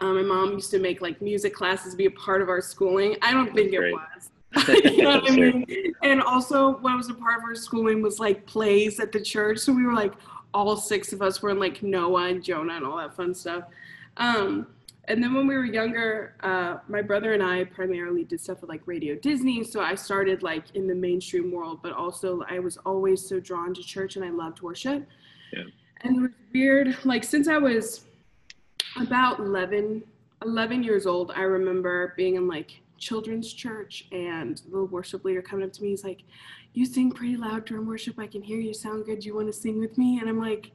um, 0.00 0.16
my 0.16 0.22
mom 0.22 0.52
used 0.54 0.70
to 0.72 0.78
make 0.78 1.00
like 1.00 1.22
music 1.22 1.54
classes 1.54 1.94
be 1.94 2.06
a 2.06 2.10
part 2.10 2.42
of 2.42 2.48
our 2.48 2.60
schooling. 2.60 3.16
I 3.22 3.32
don't 3.32 3.54
think 3.54 3.72
it 3.72 3.92
was. 3.92 4.30
you 4.68 5.02
know 5.02 5.20
what 5.20 5.30
I 5.30 5.34
mean? 5.36 5.94
And 6.02 6.22
also, 6.22 6.78
what 6.78 6.96
was 6.96 7.08
a 7.08 7.14
part 7.14 7.38
of 7.38 7.44
our 7.44 7.54
schooling 7.54 8.02
was 8.02 8.18
like 8.18 8.46
plays 8.46 8.98
at 8.98 9.12
the 9.12 9.20
church. 9.20 9.58
So 9.58 9.72
we 9.72 9.84
were 9.84 9.94
like, 9.94 10.12
all 10.52 10.76
six 10.76 11.12
of 11.12 11.22
us 11.22 11.40
were 11.40 11.50
in 11.50 11.60
like 11.60 11.82
Noah 11.82 12.28
and 12.28 12.42
Jonah 12.42 12.74
and 12.74 12.84
all 12.84 12.96
that 12.96 13.14
fun 13.14 13.34
stuff. 13.34 13.64
Um, 14.16 14.66
and 15.04 15.22
then 15.22 15.34
when 15.34 15.46
we 15.46 15.54
were 15.54 15.64
younger, 15.64 16.34
uh, 16.42 16.78
my 16.88 17.02
brother 17.02 17.32
and 17.32 17.42
I 17.42 17.64
primarily 17.64 18.24
did 18.24 18.40
stuff 18.40 18.60
with 18.60 18.70
like 18.70 18.82
Radio 18.86 19.14
Disney. 19.14 19.64
So 19.64 19.80
I 19.80 19.94
started 19.94 20.42
like 20.42 20.64
in 20.74 20.86
the 20.86 20.94
mainstream 20.94 21.50
world, 21.50 21.80
but 21.82 21.92
also 21.92 22.42
I 22.48 22.58
was 22.58 22.76
always 22.78 23.26
so 23.26 23.40
drawn 23.40 23.74
to 23.74 23.82
church 23.82 24.16
and 24.16 24.24
I 24.24 24.30
loved 24.30 24.60
worship. 24.60 25.06
Yeah. 25.52 25.64
And 26.02 26.16
it 26.16 26.20
was 26.20 26.30
weird, 26.52 26.96
like 27.04 27.24
since 27.24 27.48
I 27.48 27.58
was 27.58 28.04
about 29.00 29.38
11, 29.40 30.02
11 30.44 30.82
years 30.82 31.06
old, 31.06 31.32
I 31.34 31.42
remember 31.42 32.14
being 32.16 32.36
in 32.36 32.46
like 32.46 32.80
children's 32.98 33.52
church 33.52 34.06
and 34.12 34.60
the 34.70 34.84
worship 34.84 35.24
leader 35.24 35.42
coming 35.42 35.64
up 35.66 35.72
to 35.72 35.82
me. 35.82 35.88
He's 35.90 36.04
like, 36.04 36.22
You 36.74 36.86
sing 36.86 37.10
pretty 37.10 37.36
loud 37.36 37.64
during 37.64 37.86
worship. 37.86 38.18
I 38.18 38.26
can 38.26 38.42
hear 38.42 38.60
you 38.60 38.74
sound 38.74 39.06
good. 39.06 39.20
Do 39.20 39.26
you 39.26 39.34
want 39.34 39.48
to 39.48 39.52
sing 39.52 39.80
with 39.80 39.96
me? 39.98 40.20
And 40.20 40.28
I'm 40.28 40.38
like, 40.38 40.70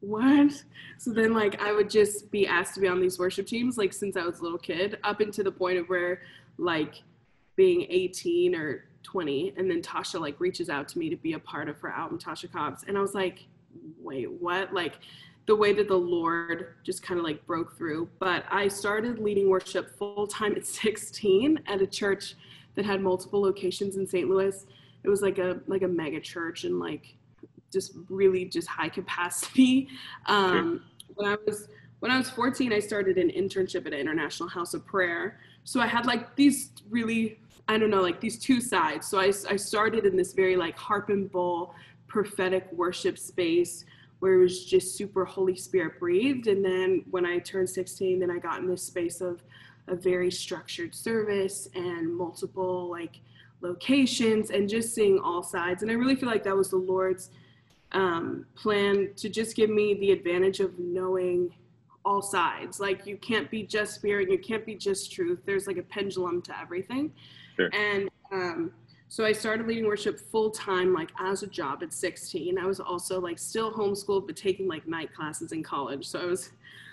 what? 0.00 0.52
So 0.98 1.12
then 1.12 1.34
like 1.34 1.60
I 1.60 1.72
would 1.72 1.90
just 1.90 2.30
be 2.30 2.46
asked 2.46 2.74
to 2.74 2.80
be 2.80 2.88
on 2.88 3.00
these 3.00 3.18
worship 3.18 3.46
teams 3.46 3.76
like 3.76 3.92
since 3.92 4.16
I 4.16 4.24
was 4.24 4.40
a 4.40 4.42
little 4.42 4.58
kid 4.58 4.98
up 5.04 5.20
into 5.20 5.42
the 5.42 5.52
point 5.52 5.78
of 5.78 5.88
where 5.88 6.22
like 6.58 7.02
being 7.56 7.86
18 7.88 8.54
or 8.54 8.84
20 9.02 9.54
and 9.56 9.70
then 9.70 9.82
tasha 9.82 10.20
like 10.20 10.38
reaches 10.40 10.68
out 10.68 10.88
to 10.88 10.98
me 10.98 11.10
to 11.10 11.16
be 11.16 11.34
a 11.34 11.38
part 11.38 11.68
of 11.68 11.78
her 11.80 11.90
album 11.90 12.18
tasha 12.18 12.50
cobbs. 12.50 12.84
And 12.88 12.96
i 12.96 13.00
was 13.00 13.14
like 13.14 13.46
wait 14.02 14.30
what? 14.30 14.72
Like 14.72 14.98
the 15.46 15.54
way 15.54 15.72
that 15.72 15.88
the 15.88 15.96
lord 15.96 16.74
just 16.82 17.02
kind 17.02 17.18
of 17.18 17.24
like 17.24 17.44
broke 17.46 17.76
through. 17.76 18.08
But 18.18 18.44
i 18.50 18.68
started 18.68 19.18
leading 19.18 19.50
worship 19.50 19.96
full 19.98 20.26
time 20.26 20.54
at 20.56 20.66
16 20.66 21.60
at 21.66 21.82
a 21.82 21.86
church 21.86 22.36
that 22.74 22.86
had 22.86 23.02
multiple 23.02 23.42
locations 23.42 23.96
in 23.96 24.06
st 24.06 24.30
louis. 24.30 24.64
It 25.02 25.10
was 25.10 25.20
like 25.20 25.38
a 25.38 25.60
like 25.66 25.82
a 25.82 25.88
mega 25.88 26.20
church 26.20 26.64
and 26.64 26.78
like 26.78 27.16
just 27.72 27.92
really 28.08 28.44
just 28.44 28.68
high 28.68 28.88
capacity 28.88 29.88
um, 30.26 30.82
when 31.14 31.30
i 31.30 31.36
was 31.46 31.68
when 32.00 32.10
i 32.10 32.18
was 32.18 32.30
14 32.30 32.72
i 32.72 32.78
started 32.78 33.18
an 33.18 33.30
internship 33.30 33.86
at 33.86 33.92
an 33.92 34.00
international 34.00 34.48
house 34.48 34.74
of 34.74 34.86
prayer 34.86 35.40
so 35.64 35.80
i 35.80 35.86
had 35.86 36.06
like 36.06 36.34
these 36.36 36.70
really 36.88 37.38
I 37.70 37.78
don't 37.78 37.90
know, 37.90 38.02
like 38.02 38.20
these 38.20 38.36
two 38.36 38.60
sides. 38.60 39.06
So 39.06 39.20
I, 39.20 39.32
I 39.48 39.54
started 39.54 40.04
in 40.04 40.16
this 40.16 40.32
very 40.32 40.56
like 40.56 40.76
harp 40.76 41.08
and 41.08 41.30
bowl 41.30 41.72
prophetic 42.08 42.66
worship 42.72 43.16
space 43.16 43.84
where 44.18 44.34
it 44.34 44.38
was 44.38 44.64
just 44.64 44.96
super 44.96 45.24
Holy 45.24 45.54
Spirit 45.54 46.00
breathed. 46.00 46.48
And 46.48 46.64
then 46.64 47.04
when 47.12 47.24
I 47.24 47.38
turned 47.38 47.70
16, 47.70 48.18
then 48.18 48.28
I 48.28 48.38
got 48.38 48.58
in 48.58 48.66
this 48.66 48.82
space 48.82 49.20
of 49.20 49.44
a 49.86 49.94
very 49.94 50.32
structured 50.32 50.96
service 50.96 51.68
and 51.76 52.12
multiple 52.12 52.90
like 52.90 53.20
locations 53.60 54.50
and 54.50 54.68
just 54.68 54.92
seeing 54.92 55.20
all 55.20 55.44
sides. 55.44 55.82
And 55.82 55.92
I 55.92 55.94
really 55.94 56.16
feel 56.16 56.28
like 56.28 56.42
that 56.44 56.56
was 56.56 56.70
the 56.70 56.76
Lord's 56.76 57.30
um, 57.92 58.46
plan 58.54 59.10
to 59.16 59.28
just 59.28 59.56
give 59.56 59.70
me 59.70 59.94
the 59.94 60.12
advantage 60.12 60.60
of 60.60 60.78
knowing 60.78 61.52
all 62.04 62.22
sides. 62.22 62.80
Like 62.80 63.06
you 63.06 63.16
can't 63.16 63.50
be 63.50 63.62
just 63.62 63.94
spirit, 63.94 64.30
you 64.30 64.38
can't 64.38 64.64
be 64.64 64.74
just 64.74 65.12
truth. 65.12 65.40
There's 65.44 65.66
like 65.66 65.76
a 65.76 65.82
pendulum 65.82 66.42
to 66.42 66.58
everything. 66.58 67.12
Sure. 67.56 67.70
And 67.74 68.08
um, 68.32 68.72
so 69.08 69.24
I 69.24 69.32
started 69.32 69.66
leading 69.66 69.86
worship 69.86 70.20
full 70.30 70.50
time, 70.50 70.94
like 70.94 71.10
as 71.18 71.42
a 71.42 71.46
job 71.46 71.82
at 71.82 71.92
16. 71.92 72.58
I 72.58 72.64
was 72.64 72.80
also 72.80 73.20
like 73.20 73.38
still 73.38 73.72
homeschooled, 73.72 74.26
but 74.26 74.36
taking 74.36 74.68
like 74.68 74.86
night 74.86 75.12
classes 75.12 75.52
in 75.52 75.62
college. 75.62 76.06
So 76.06 76.20
I 76.20 76.26
was 76.26 76.50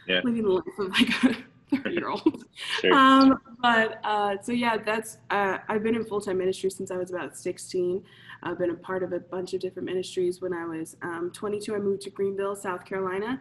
yeah. 0.08 0.22
living 0.24 0.44
the 0.44 0.50
life 0.50 0.66
of 0.80 0.90
like 0.90 1.24
a 1.24 1.78
30 1.84 1.92
year 1.92 2.10
old. 2.10 2.46
sure. 2.82 2.94
um, 2.94 3.40
but 3.62 4.00
uh, 4.04 4.36
so 4.42 4.52
yeah, 4.52 4.78
that's, 4.78 5.20
uh, 5.30 5.60
I've 5.68 5.84
been 5.84 5.96
in 5.96 6.04
full 6.06 6.20
time 6.20 6.40
ministry 6.40 6.72
since 6.72 6.90
I 6.90 6.98
was 6.98 7.12
about 7.12 7.38
16. 7.38 8.04
I've 8.44 8.58
been 8.58 8.72
a 8.72 8.76
part 8.76 9.04
of 9.04 9.14
a 9.14 9.20
bunch 9.20 9.54
of 9.54 9.60
different 9.60 9.88
ministries. 9.88 10.42
When 10.42 10.54
I 10.54 10.66
was 10.66 10.96
um, 11.02 11.32
22, 11.34 11.76
I 11.76 11.80
moved 11.80 12.02
to 12.04 12.10
Greenville, 12.10 12.56
South 12.56 12.86
Carolina, 12.86 13.40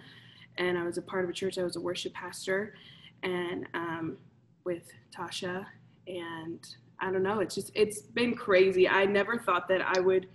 and 0.59 0.79
I 0.79 0.85
was 0.85 0.99
a 0.99 1.03
part 1.03 1.25
of 1.25 1.31
a 1.31 1.33
church. 1.33 1.59
I 1.59 1.65
was 1.65 1.76
a 1.76 1.81
worship 1.81 2.15
pastor, 2.15 2.75
and 3.23 3.67
um, 3.75 4.17
with 4.65 4.91
Tasha 5.17 5.67
and 6.07 6.76
I 6.99 7.11
don't 7.11 7.23
know. 7.23 7.41
It's 7.41 7.55
just 7.55 7.71
it's 7.75 8.03
been 8.03 8.35
crazy. 8.35 8.88
I 8.88 9.05
never 9.05 9.38
thought 9.38 9.69
that 9.69 9.83
I 9.83 10.00
would 10.00 10.29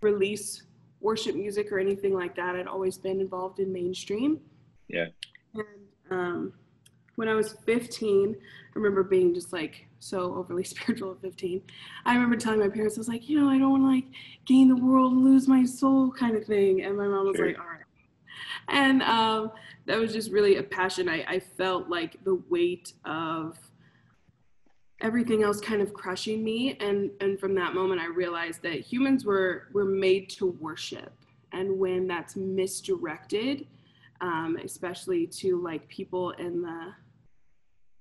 release 0.00 0.62
worship 1.00 1.34
music 1.34 1.70
or 1.72 1.78
anything 1.78 2.14
like 2.14 2.34
that. 2.36 2.56
I'd 2.56 2.66
always 2.66 2.98
been 2.98 3.20
involved 3.20 3.58
in 3.58 3.72
mainstream. 3.72 4.40
Yeah. 4.88 5.06
And 5.54 5.64
um, 6.10 6.52
when 7.16 7.28
I 7.28 7.34
was 7.34 7.56
15, 7.66 8.34
I 8.34 8.38
remember 8.74 9.02
being 9.02 9.34
just 9.34 9.52
like 9.52 9.86
so 9.98 10.34
overly 10.34 10.64
spiritual 10.64 11.12
at 11.12 11.20
15. 11.20 11.62
I 12.04 12.14
remember 12.14 12.36
telling 12.36 12.60
my 12.60 12.68
parents, 12.68 12.96
I 12.96 13.00
was 13.00 13.08
like, 13.08 13.28
you 13.28 13.40
know, 13.40 13.48
I 13.48 13.58
don't 13.58 13.70
want 13.70 13.82
to 13.82 13.88
like 13.88 14.04
gain 14.44 14.68
the 14.68 14.76
world 14.76 15.12
and 15.12 15.24
lose 15.24 15.48
my 15.48 15.64
soul 15.64 16.10
kind 16.10 16.36
of 16.36 16.44
thing. 16.44 16.82
And 16.82 16.96
my 16.96 17.06
mom 17.06 17.26
was 17.26 17.36
sure. 17.36 17.48
like, 17.48 17.58
all 17.58 17.66
right. 17.66 17.80
And 18.68 19.02
um, 19.02 19.52
that 19.86 19.98
was 19.98 20.12
just 20.12 20.30
really 20.30 20.56
a 20.56 20.62
passion. 20.62 21.08
I, 21.08 21.24
I 21.28 21.38
felt 21.40 21.88
like 21.88 22.22
the 22.24 22.42
weight 22.48 22.92
of 23.04 23.58
everything 25.00 25.42
else 25.42 25.60
kind 25.60 25.82
of 25.82 25.92
crushing 25.92 26.42
me 26.42 26.76
and 26.80 27.10
and 27.20 27.38
from 27.38 27.54
that 27.54 27.74
moment 27.74 28.00
i 28.00 28.06
realized 28.06 28.62
that 28.62 28.80
humans 28.80 29.24
were 29.24 29.68
were 29.72 29.84
made 29.84 30.30
to 30.30 30.46
worship 30.60 31.12
and 31.52 31.78
when 31.78 32.06
that's 32.06 32.36
misdirected 32.36 33.66
um, 34.20 34.56
especially 34.64 35.26
to 35.26 35.60
like 35.60 35.86
people 35.88 36.30
in 36.32 36.62
the 36.62 36.94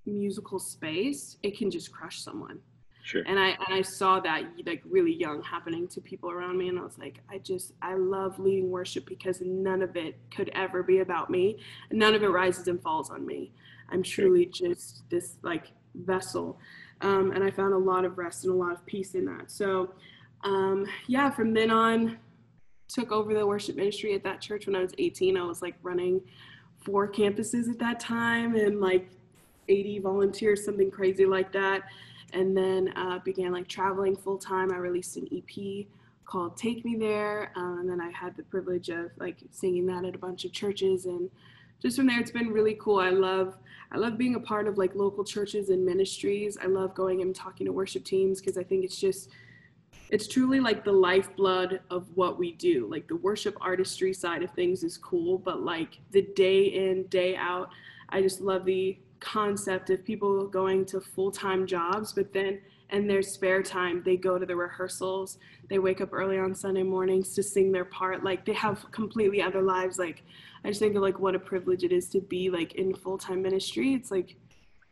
musical 0.05 0.59
space 0.59 1.37
it 1.43 1.57
can 1.57 1.71
just 1.71 1.91
crush 1.91 2.21
someone. 2.21 2.59
Sure. 3.03 3.23
And 3.27 3.37
i 3.37 3.49
and 3.49 3.73
i 3.73 3.81
saw 3.81 4.21
that 4.21 4.43
like 4.65 4.81
really 4.89 5.13
young 5.13 5.41
happening 5.43 5.89
to 5.89 5.99
people 5.99 6.31
around 6.31 6.57
me 6.57 6.69
and 6.69 6.79
i 6.79 6.83
was 6.83 6.97
like 6.97 7.19
i 7.29 7.37
just 7.37 7.73
i 7.81 7.95
love 7.95 8.39
leading 8.39 8.71
worship 8.71 9.05
because 9.05 9.41
none 9.41 9.81
of 9.81 9.97
it 9.97 10.17
could 10.33 10.49
ever 10.55 10.83
be 10.83 10.99
about 10.99 11.29
me. 11.29 11.59
None 11.91 12.15
of 12.15 12.23
it 12.23 12.29
rises 12.29 12.67
and 12.67 12.81
falls 12.81 13.09
on 13.09 13.25
me. 13.25 13.51
I'm 13.89 14.03
truly 14.03 14.45
just 14.45 15.03
this 15.09 15.37
like 15.43 15.71
vessel. 15.95 16.59
Um, 17.01 17.31
and 17.31 17.43
I 17.43 17.51
found 17.51 17.73
a 17.73 17.77
lot 17.77 18.05
of 18.05 18.17
rest 18.17 18.45
and 18.45 18.53
a 18.53 18.57
lot 18.57 18.73
of 18.73 18.85
peace 18.85 19.13
in 19.13 19.25
that. 19.25 19.51
So, 19.51 19.93
um, 20.43 20.85
yeah, 21.07 21.29
from 21.29 21.53
then 21.53 21.69
on, 21.69 22.17
took 22.87 23.11
over 23.11 23.33
the 23.33 23.45
worship 23.45 23.75
ministry 23.75 24.13
at 24.13 24.23
that 24.23 24.41
church 24.41 24.67
when 24.67 24.75
I 24.75 24.79
was 24.79 24.93
18. 24.97 25.37
I 25.37 25.43
was 25.43 25.61
like 25.61 25.75
running 25.83 26.21
four 26.85 27.11
campuses 27.11 27.69
at 27.69 27.79
that 27.79 27.99
time 27.99 28.55
and 28.55 28.79
like 28.79 29.09
80 29.67 29.99
volunteers, 29.99 30.63
something 30.63 30.91
crazy 30.91 31.25
like 31.25 31.51
that. 31.53 31.83
And 32.33 32.57
then 32.57 32.93
uh, 32.95 33.19
began 33.19 33.51
like 33.51 33.67
traveling 33.67 34.15
full 34.15 34.37
time. 34.37 34.71
I 34.71 34.77
released 34.77 35.17
an 35.17 35.27
EP 35.31 35.85
called 36.25 36.57
Take 36.57 36.83
Me 36.83 36.95
There. 36.95 37.51
Um, 37.55 37.79
and 37.79 37.89
then 37.89 38.01
I 38.01 38.09
had 38.11 38.35
the 38.35 38.43
privilege 38.43 38.89
of 38.89 39.11
like 39.19 39.37
singing 39.51 39.85
that 39.87 40.05
at 40.05 40.15
a 40.15 40.17
bunch 40.17 40.45
of 40.45 40.51
churches 40.51 41.05
and 41.05 41.29
just 41.83 41.97
from 41.97 42.07
there 42.07 42.19
it's 42.19 42.31
been 42.31 42.47
really 42.47 42.77
cool 42.79 42.99
i 42.99 43.09
love 43.09 43.57
i 43.91 43.97
love 43.97 44.17
being 44.17 44.35
a 44.35 44.39
part 44.39 44.67
of 44.67 44.77
like 44.77 44.95
local 44.95 45.23
churches 45.23 45.69
and 45.69 45.85
ministries 45.85 46.57
i 46.63 46.65
love 46.65 46.95
going 46.95 47.21
and 47.21 47.35
talking 47.35 47.65
to 47.65 47.73
worship 47.73 48.05
teams 48.05 48.39
because 48.39 48.57
i 48.57 48.63
think 48.63 48.85
it's 48.85 48.99
just 48.99 49.29
it's 50.09 50.27
truly 50.27 50.59
like 50.59 50.83
the 50.83 50.91
lifeblood 50.91 51.81
of 51.89 52.07
what 52.15 52.39
we 52.39 52.53
do 52.53 52.87
like 52.89 53.07
the 53.07 53.17
worship 53.17 53.55
artistry 53.59 54.13
side 54.13 54.41
of 54.41 54.51
things 54.51 54.83
is 54.83 54.97
cool 54.97 55.37
but 55.37 55.61
like 55.61 55.99
the 56.11 56.21
day 56.35 56.63
in 56.63 57.03
day 57.07 57.35
out 57.35 57.69
i 58.09 58.21
just 58.21 58.39
love 58.39 58.63
the 58.63 58.97
concept 59.23 59.89
of 59.89 60.03
people 60.03 60.47
going 60.47 60.85
to 60.85 60.99
full-time 60.99 61.65
jobs 61.65 62.13
but 62.13 62.33
then 62.33 62.59
in 62.91 63.07
their 63.07 63.21
spare 63.21 63.63
time 63.63 64.03
they 64.05 64.17
go 64.17 64.37
to 64.37 64.45
the 64.45 64.55
rehearsals 64.55 65.37
they 65.69 65.79
wake 65.79 66.01
up 66.01 66.09
early 66.11 66.37
on 66.37 66.53
sunday 66.53 66.83
mornings 66.83 67.33
to 67.33 67.41
sing 67.41 67.71
their 67.71 67.85
part 67.85 68.23
like 68.23 68.45
they 68.45 68.53
have 68.53 68.85
completely 68.91 69.41
other 69.41 69.61
lives 69.61 69.97
like 69.97 70.23
I 70.63 70.69
just 70.69 70.79
think 70.79 70.95
of 70.95 71.01
like 71.01 71.19
what 71.19 71.35
a 71.35 71.39
privilege 71.39 71.83
it 71.83 71.91
is 71.91 72.07
to 72.09 72.21
be 72.21 72.49
like 72.49 72.75
in 72.75 72.95
full 72.95 73.17
time 73.17 73.41
ministry. 73.41 73.93
It's 73.93 74.11
like 74.11 74.35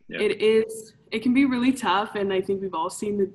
yeah. 0.08 0.20
it 0.20 0.42
is. 0.42 0.94
It 1.10 1.22
can 1.22 1.34
be 1.34 1.44
really 1.44 1.72
tough, 1.72 2.14
and 2.14 2.32
I 2.32 2.40
think 2.40 2.62
we've 2.62 2.74
all 2.74 2.90
seen 2.90 3.18
the, 3.18 3.30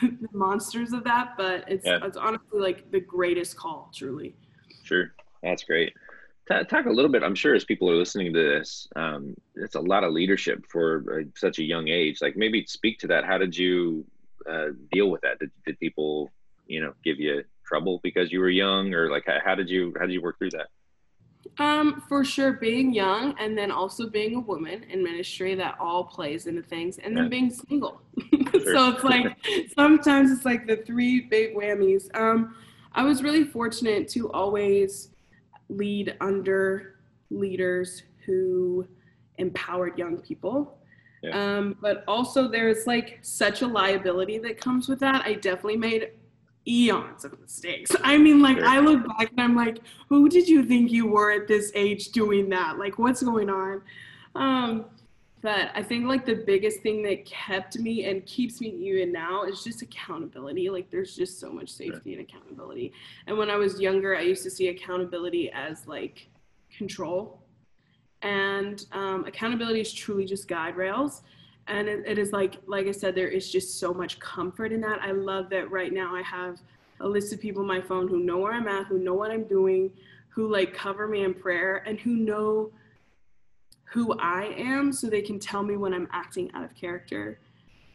the 0.02 0.28
monsters 0.32 0.92
of 0.92 1.04
that. 1.04 1.34
But 1.36 1.64
it's 1.68 1.86
yeah. 1.86 1.98
it's 2.02 2.16
honestly 2.16 2.60
like 2.60 2.90
the 2.90 3.00
greatest 3.00 3.56
call, 3.56 3.90
truly. 3.94 4.34
Sure, 4.82 5.12
that's 5.42 5.64
great. 5.64 5.92
Talk 6.48 6.84
a 6.86 6.90
little 6.90 7.10
bit. 7.10 7.22
I'm 7.22 7.34
sure 7.34 7.54
as 7.54 7.64
people 7.64 7.90
are 7.90 7.94
listening 7.94 8.34
to 8.34 8.38
this, 8.38 8.86
um, 8.96 9.34
it's 9.54 9.76
a 9.76 9.80
lot 9.80 10.04
of 10.04 10.12
leadership 10.12 10.66
for 10.68 11.20
uh, 11.20 11.24
such 11.34 11.58
a 11.58 11.62
young 11.62 11.88
age. 11.88 12.20
Like 12.20 12.36
maybe 12.36 12.66
speak 12.66 12.98
to 12.98 13.06
that. 13.06 13.24
How 13.24 13.38
did 13.38 13.56
you 13.56 14.04
uh, 14.48 14.68
deal 14.92 15.10
with 15.10 15.22
that? 15.22 15.38
Did, 15.38 15.50
did 15.64 15.80
people, 15.80 16.30
you 16.66 16.82
know, 16.82 16.92
give 17.02 17.18
you 17.18 17.44
trouble 17.64 18.00
because 18.02 18.30
you 18.30 18.40
were 18.40 18.50
young, 18.50 18.92
or 18.92 19.10
like 19.10 19.24
how, 19.26 19.38
how 19.42 19.54
did 19.54 19.70
you 19.70 19.94
how 19.98 20.04
did 20.04 20.12
you 20.12 20.20
work 20.20 20.38
through 20.38 20.50
that? 20.50 20.68
Um, 21.58 22.02
for 22.08 22.24
sure, 22.24 22.52
being 22.52 22.92
young 22.92 23.34
and 23.38 23.56
then 23.56 23.70
also 23.70 24.08
being 24.08 24.36
a 24.36 24.40
woman 24.40 24.82
in 24.84 25.02
ministry 25.02 25.54
that 25.54 25.76
all 25.80 26.04
plays 26.04 26.46
into 26.46 26.62
things, 26.62 26.98
and 26.98 27.16
then 27.16 27.24
yeah. 27.24 27.30
being 27.30 27.50
single. 27.50 28.02
so 28.52 28.90
it's 28.90 29.04
like 29.04 29.36
sometimes 29.74 30.30
it's 30.30 30.44
like 30.44 30.66
the 30.66 30.76
three 30.76 31.20
big 31.20 31.54
whammies. 31.54 32.14
Um, 32.14 32.54
I 32.92 33.02
was 33.02 33.22
really 33.22 33.44
fortunate 33.44 34.08
to 34.10 34.30
always 34.32 35.13
lead 35.68 36.16
under 36.20 36.96
leaders 37.30 38.02
who 38.24 38.86
empowered 39.38 39.98
young 39.98 40.18
people. 40.18 40.78
Yeah. 41.22 41.56
Um, 41.56 41.76
but 41.80 42.04
also 42.06 42.48
there's 42.48 42.86
like 42.86 43.18
such 43.22 43.62
a 43.62 43.66
liability 43.66 44.38
that 44.38 44.60
comes 44.60 44.88
with 44.88 45.00
that. 45.00 45.24
I 45.24 45.34
definitely 45.34 45.78
made 45.78 46.10
eons 46.66 47.24
of 47.24 47.38
mistakes. 47.40 47.92
I 48.02 48.18
mean, 48.18 48.40
like, 48.40 48.58
sure. 48.58 48.66
I 48.66 48.78
look 48.80 49.06
back 49.06 49.30
and 49.30 49.40
I'm 49.40 49.56
like, 49.56 49.78
who 50.08 50.28
did 50.28 50.48
you 50.48 50.64
think 50.64 50.90
you 50.90 51.06
were 51.06 51.30
at 51.32 51.48
this 51.48 51.72
age 51.74 52.10
doing 52.10 52.48
that? 52.50 52.78
Like, 52.78 52.98
what's 52.98 53.22
going 53.22 53.50
on? 53.50 53.82
Um, 54.34 54.86
but 55.44 55.70
I 55.74 55.82
think 55.82 56.06
like 56.06 56.24
the 56.24 56.36
biggest 56.36 56.80
thing 56.80 57.02
that 57.02 57.26
kept 57.26 57.78
me 57.78 58.06
and 58.06 58.24
keeps 58.24 58.62
me 58.62 58.68
even 58.68 59.12
now 59.12 59.44
is 59.44 59.62
just 59.62 59.82
accountability. 59.82 60.70
Like, 60.70 60.90
there's 60.90 61.14
just 61.14 61.38
so 61.38 61.52
much 61.52 61.68
safety 61.68 62.14
and 62.14 62.22
accountability. 62.22 62.94
And 63.26 63.36
when 63.36 63.50
I 63.50 63.56
was 63.56 63.78
younger, 63.78 64.16
I 64.16 64.22
used 64.22 64.42
to 64.44 64.50
see 64.50 64.68
accountability 64.68 65.50
as 65.52 65.86
like 65.86 66.30
control. 66.74 67.42
And 68.22 68.86
um, 68.92 69.26
accountability 69.26 69.82
is 69.82 69.92
truly 69.92 70.24
just 70.24 70.48
guide 70.48 70.76
rails 70.76 71.20
and 71.66 71.88
it, 71.88 72.02
it 72.06 72.18
is 72.18 72.30
like 72.30 72.56
like 72.66 72.86
i 72.86 72.92
said 72.92 73.14
there 73.14 73.28
is 73.28 73.50
just 73.50 73.80
so 73.80 73.94
much 73.94 74.18
comfort 74.20 74.70
in 74.70 74.82
that 74.82 75.00
i 75.00 75.12
love 75.12 75.48
that 75.48 75.70
right 75.70 75.94
now 75.94 76.14
i 76.14 76.20
have 76.20 76.58
a 77.00 77.08
list 77.08 77.32
of 77.32 77.40
people 77.40 77.62
on 77.62 77.66
my 77.66 77.80
phone 77.80 78.06
who 78.06 78.18
know 78.18 78.36
where 78.36 78.52
i'm 78.52 78.68
at 78.68 78.86
who 78.86 78.98
know 78.98 79.14
what 79.14 79.30
i'm 79.30 79.44
doing 79.44 79.90
who 80.28 80.46
like 80.46 80.74
cover 80.74 81.08
me 81.08 81.24
in 81.24 81.32
prayer 81.32 81.82
and 81.86 81.98
who 81.98 82.10
know 82.10 82.70
who 83.94 84.18
i 84.18 84.54
am 84.58 84.92
so 84.92 85.08
they 85.08 85.22
can 85.22 85.38
tell 85.38 85.62
me 85.62 85.76
when 85.76 85.94
i'm 85.94 86.08
acting 86.12 86.50
out 86.54 86.64
of 86.64 86.74
character 86.74 87.40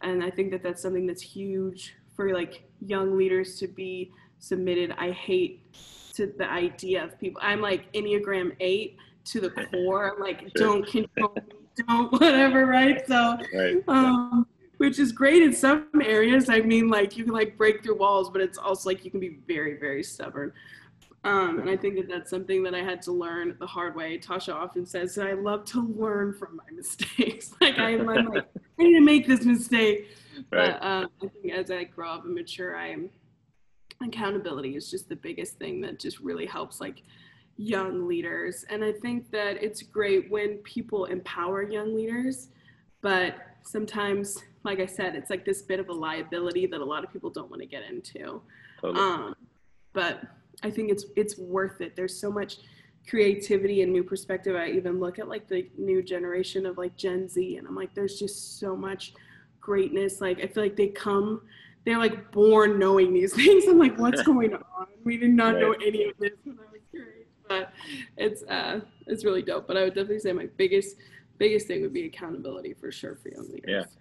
and 0.02 0.24
i 0.24 0.30
think 0.30 0.50
that 0.50 0.62
that's 0.62 0.82
something 0.82 1.06
that's 1.06 1.22
huge 1.22 1.94
for 2.16 2.34
like 2.34 2.64
young 2.80 3.16
leaders 3.16 3.58
to 3.60 3.68
be 3.68 4.10
submitted. 4.40 4.94
I 4.98 5.12
hate 5.12 5.72
to 6.14 6.26
the 6.26 6.50
idea 6.50 7.04
of 7.04 7.18
people. 7.20 7.40
I'm 7.42 7.60
like 7.60 7.92
Enneagram 7.92 8.56
8 8.60 8.96
to 9.26 9.40
the 9.40 9.50
core. 9.70 10.12
I'm 10.12 10.20
like, 10.20 10.52
don't 10.54 10.86
control 10.86 11.32
me, 11.36 11.42
don't 11.86 12.12
whatever, 12.20 12.66
right? 12.66 13.06
So, 13.06 13.38
right. 13.54 13.76
Um, 13.86 14.46
which 14.78 14.98
is 14.98 15.12
great 15.12 15.42
in 15.42 15.52
some 15.52 15.88
areas. 16.02 16.48
I 16.48 16.60
mean, 16.60 16.88
like 16.88 17.16
you 17.16 17.24
can 17.24 17.34
like 17.34 17.56
break 17.56 17.82
through 17.82 17.98
walls, 17.98 18.30
but 18.30 18.40
it's 18.40 18.58
also 18.58 18.88
like 18.88 19.04
you 19.04 19.10
can 19.10 19.20
be 19.20 19.38
very, 19.46 19.78
very 19.78 20.02
stubborn. 20.02 20.52
Um, 21.22 21.58
and 21.58 21.68
I 21.68 21.76
think 21.76 21.96
that 21.96 22.08
that's 22.08 22.30
something 22.30 22.62
that 22.62 22.74
I 22.74 22.82
had 22.82 23.02
to 23.02 23.12
learn 23.12 23.54
the 23.60 23.66
hard 23.66 23.94
way. 23.94 24.18
Tasha 24.18 24.54
often 24.54 24.86
says 24.86 25.14
that 25.16 25.26
I 25.26 25.34
love 25.34 25.66
to 25.66 25.86
learn 25.86 26.32
from 26.32 26.56
my 26.56 26.64
mistakes. 26.74 27.52
like 27.60 27.78
I, 27.78 27.90
am 27.90 28.06
like, 28.06 28.46
I 28.78 28.82
need 28.82 28.94
to 28.94 29.00
make 29.00 29.26
this 29.26 29.44
mistake. 29.44 30.08
Right. 30.50 30.72
But 30.80 30.82
uh, 30.82 31.06
I 31.22 31.28
think 31.28 31.54
as 31.54 31.70
I 31.70 31.84
grow 31.84 32.10
up 32.10 32.24
and 32.24 32.34
mature, 32.34 32.76
I 32.76 32.88
am 32.88 33.10
accountability 34.02 34.76
is 34.76 34.90
just 34.90 35.10
the 35.10 35.16
biggest 35.16 35.58
thing 35.58 35.80
that 35.82 35.98
just 35.98 36.20
really 36.20 36.46
helps 36.46 36.80
like 36.80 37.02
young 37.56 38.08
leaders. 38.08 38.64
And 38.70 38.82
I 38.82 38.92
think 38.92 39.30
that 39.30 39.62
it's 39.62 39.82
great 39.82 40.30
when 40.30 40.58
people 40.58 41.04
empower 41.04 41.62
young 41.62 41.94
leaders, 41.94 42.48
but 43.02 43.34
sometimes, 43.62 44.42
like 44.64 44.80
I 44.80 44.86
said, 44.86 45.14
it's 45.14 45.28
like 45.28 45.44
this 45.44 45.60
bit 45.62 45.80
of 45.80 45.90
a 45.90 45.92
liability 45.92 46.66
that 46.66 46.80
a 46.80 46.84
lot 46.84 47.04
of 47.04 47.12
people 47.12 47.28
don't 47.28 47.50
want 47.50 47.60
to 47.60 47.66
get 47.66 47.82
into. 47.82 48.40
Totally. 48.80 49.00
Um, 49.00 49.34
but 49.92 50.22
I 50.62 50.70
think 50.70 50.90
it's 50.90 51.06
it's 51.16 51.38
worth 51.38 51.80
it. 51.80 51.96
There's 51.96 52.18
so 52.18 52.30
much 52.30 52.58
creativity 53.08 53.82
and 53.82 53.92
new 53.92 54.04
perspective. 54.04 54.56
I 54.56 54.68
even 54.70 55.00
look 55.00 55.18
at 55.18 55.28
like 55.28 55.48
the 55.48 55.68
new 55.78 56.02
generation 56.02 56.66
of 56.66 56.78
like 56.78 56.96
Gen 56.96 57.28
Z 57.28 57.56
and 57.56 57.66
I'm 57.66 57.74
like 57.74 57.94
there's 57.94 58.18
just 58.18 58.58
so 58.58 58.76
much 58.76 59.14
greatness. 59.60 60.20
Like 60.20 60.42
I 60.42 60.46
feel 60.46 60.62
like 60.62 60.76
they 60.76 60.88
come 60.88 61.42
they're 61.84 61.98
like 61.98 62.30
born 62.30 62.78
knowing 62.78 63.12
these 63.12 63.34
things. 63.36 63.64
I'm 63.66 63.78
like, 63.78 63.98
what's 63.98 64.22
going 64.24 64.54
on? 64.54 64.86
We 65.04 65.16
did 65.16 65.30
not 65.30 65.54
right. 65.54 65.62
know 65.62 65.72
any 65.72 66.04
of 66.04 66.18
this 66.18 66.32
when 66.44 66.58
I 66.58 66.70
was 66.72 66.82
curious. 66.90 67.26
But 67.48 67.72
it's 68.16 68.42
uh 68.44 68.80
it's 69.06 69.24
really 69.24 69.42
dope. 69.42 69.66
But 69.66 69.76
I 69.76 69.84
would 69.84 69.94
definitely 69.94 70.20
say 70.20 70.32
my 70.32 70.48
biggest 70.56 70.96
biggest 71.38 71.66
thing 71.66 71.80
would 71.82 71.94
be 71.94 72.04
accountability 72.04 72.74
for 72.74 72.92
sure 72.92 73.16
for 73.16 73.30
young 73.30 73.50
leaders. 73.50 73.86
Yeah 73.86 73.99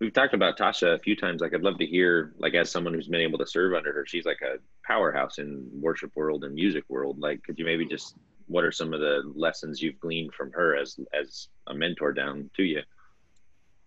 we've 0.00 0.12
talked 0.12 0.34
about 0.34 0.58
Tasha 0.58 0.94
a 0.94 0.98
few 0.98 1.14
times. 1.14 1.40
Like, 1.40 1.54
I'd 1.54 1.62
love 1.62 1.78
to 1.78 1.86
hear, 1.86 2.32
like, 2.38 2.54
as 2.54 2.70
someone 2.70 2.94
who's 2.94 3.08
been 3.08 3.20
able 3.20 3.38
to 3.38 3.46
serve 3.46 3.74
under 3.74 3.92
her, 3.92 4.06
she's 4.06 4.24
like 4.24 4.40
a 4.42 4.56
powerhouse 4.86 5.38
in 5.38 5.68
worship 5.72 6.10
world 6.16 6.44
and 6.44 6.54
music 6.54 6.84
world. 6.88 7.18
Like, 7.18 7.42
could 7.44 7.58
you 7.58 7.64
maybe 7.64 7.84
just, 7.84 8.16
what 8.46 8.64
are 8.64 8.72
some 8.72 8.94
of 8.94 9.00
the 9.00 9.22
lessons 9.34 9.82
you've 9.82 10.00
gleaned 10.00 10.32
from 10.34 10.50
her 10.52 10.76
as 10.76 10.98
as 11.18 11.48
a 11.68 11.74
mentor 11.74 12.12
down 12.12 12.50
to 12.56 12.62
you? 12.62 12.80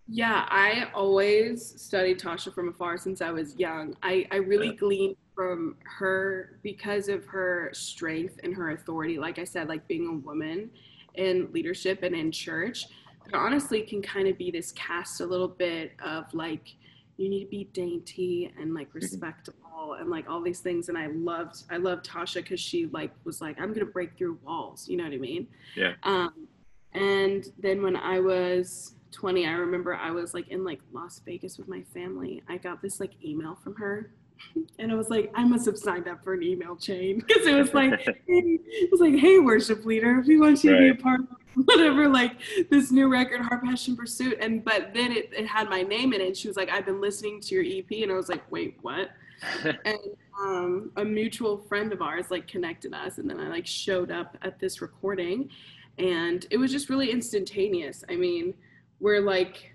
Yeah, 0.06 0.46
I 0.50 0.90
always 0.94 1.80
studied 1.80 2.20
Tasha 2.20 2.54
from 2.54 2.68
afar 2.68 2.96
since 2.98 3.20
I 3.20 3.30
was 3.30 3.56
young. 3.58 3.96
I, 4.02 4.26
I 4.30 4.36
really 4.36 4.68
yeah. 4.68 4.74
gleaned 4.74 5.16
from 5.34 5.76
her 5.84 6.60
because 6.62 7.08
of 7.08 7.24
her 7.24 7.70
strength 7.72 8.38
and 8.44 8.54
her 8.54 8.70
authority. 8.72 9.18
Like 9.18 9.38
I 9.38 9.44
said, 9.44 9.68
like 9.68 9.88
being 9.88 10.06
a 10.06 10.26
woman 10.26 10.70
in 11.14 11.48
leadership 11.52 12.02
and 12.02 12.14
in 12.14 12.30
church 12.30 12.86
it 13.26 13.34
honestly 13.34 13.82
can 13.82 14.02
kind 14.02 14.28
of 14.28 14.36
be 14.38 14.50
this 14.50 14.72
cast 14.72 15.20
a 15.20 15.26
little 15.26 15.48
bit 15.48 15.92
of 16.04 16.32
like 16.34 16.74
you 17.16 17.28
need 17.28 17.44
to 17.44 17.50
be 17.50 17.64
dainty 17.72 18.52
and 18.58 18.74
like 18.74 18.88
mm-hmm. 18.88 18.98
respectable 18.98 19.96
and 19.98 20.10
like 20.10 20.28
all 20.28 20.40
these 20.40 20.60
things 20.60 20.88
and 20.88 20.98
i 20.98 21.06
loved 21.08 21.64
i 21.70 21.76
loved 21.76 22.08
tasha 22.08 22.36
because 22.36 22.60
she 22.60 22.86
like 22.86 23.12
was 23.24 23.40
like 23.40 23.60
i'm 23.60 23.72
gonna 23.72 23.84
break 23.84 24.16
through 24.16 24.38
walls 24.44 24.88
you 24.88 24.96
know 24.96 25.04
what 25.04 25.12
i 25.12 25.18
mean 25.18 25.46
yeah 25.76 25.92
um 26.02 26.48
and 26.92 27.46
then 27.58 27.82
when 27.82 27.96
i 27.96 28.18
was 28.18 28.94
20 29.12 29.46
i 29.46 29.52
remember 29.52 29.94
i 29.94 30.10
was 30.10 30.34
like 30.34 30.48
in 30.48 30.64
like 30.64 30.80
las 30.92 31.20
vegas 31.24 31.58
with 31.58 31.68
my 31.68 31.82
family 31.92 32.42
i 32.48 32.56
got 32.56 32.82
this 32.82 33.00
like 33.00 33.12
email 33.24 33.56
from 33.62 33.74
her 33.74 34.10
and 34.78 34.90
I 34.90 34.94
was 34.94 35.10
like, 35.10 35.30
I 35.34 35.44
must 35.44 35.66
have 35.66 35.78
signed 35.78 36.08
up 36.08 36.22
for 36.24 36.34
an 36.34 36.42
email 36.42 36.76
chain 36.76 37.18
because 37.26 37.46
it 37.46 37.54
was 37.54 37.72
like, 37.74 38.06
it 38.26 38.90
was 38.90 39.00
like, 39.00 39.14
hey, 39.14 39.38
worship 39.38 39.84
leader, 39.84 40.22
we 40.26 40.38
want 40.38 40.64
you 40.64 40.72
right. 40.72 40.78
to 40.78 40.94
be 40.94 41.00
a 41.00 41.02
part 41.02 41.20
of 41.20 41.28
whatever, 41.64 42.08
like 42.08 42.32
this 42.70 42.90
new 42.90 43.10
record, 43.10 43.40
Heart 43.40 43.64
Passion 43.64 43.96
Pursuit. 43.96 44.38
And 44.40 44.64
but 44.64 44.92
then 44.94 45.12
it, 45.12 45.30
it 45.36 45.46
had 45.46 45.68
my 45.68 45.82
name 45.82 46.12
in 46.12 46.20
it. 46.20 46.26
And 46.26 46.36
she 46.36 46.48
was 46.48 46.56
like, 46.56 46.70
I've 46.70 46.86
been 46.86 47.00
listening 47.00 47.40
to 47.40 47.54
your 47.54 47.64
EP, 47.64 48.02
and 48.02 48.10
I 48.10 48.14
was 48.14 48.28
like, 48.28 48.50
wait, 48.50 48.78
what? 48.82 49.10
and 49.64 49.98
um, 50.40 50.90
a 50.96 51.04
mutual 51.04 51.58
friend 51.58 51.92
of 51.92 52.02
ours 52.02 52.26
like 52.30 52.46
connected 52.46 52.94
us, 52.94 53.18
and 53.18 53.28
then 53.28 53.40
I 53.40 53.48
like 53.48 53.66
showed 53.66 54.10
up 54.10 54.36
at 54.42 54.58
this 54.58 54.80
recording, 54.80 55.50
and 55.98 56.46
it 56.50 56.56
was 56.56 56.72
just 56.72 56.88
really 56.88 57.10
instantaneous. 57.10 58.04
I 58.08 58.16
mean, 58.16 58.54
we're 59.00 59.20
like, 59.20 59.74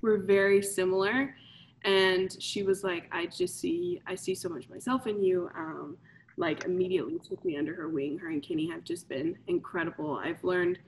we're 0.00 0.18
very 0.18 0.62
similar 0.62 1.34
and 1.84 2.36
she 2.40 2.62
was 2.62 2.84
like 2.84 3.08
i 3.12 3.26
just 3.26 3.58
see 3.58 4.00
i 4.06 4.14
see 4.14 4.34
so 4.34 4.48
much 4.48 4.68
myself 4.68 5.06
in 5.06 5.22
you 5.22 5.50
um, 5.56 5.96
like 6.36 6.64
immediately 6.64 7.18
took 7.18 7.42
me 7.44 7.56
under 7.56 7.74
her 7.74 7.88
wing 7.88 8.18
her 8.18 8.28
and 8.28 8.42
kenny 8.42 8.68
have 8.68 8.84
just 8.84 9.08
been 9.08 9.36
incredible 9.48 10.20
i've 10.22 10.42
learned 10.44 10.78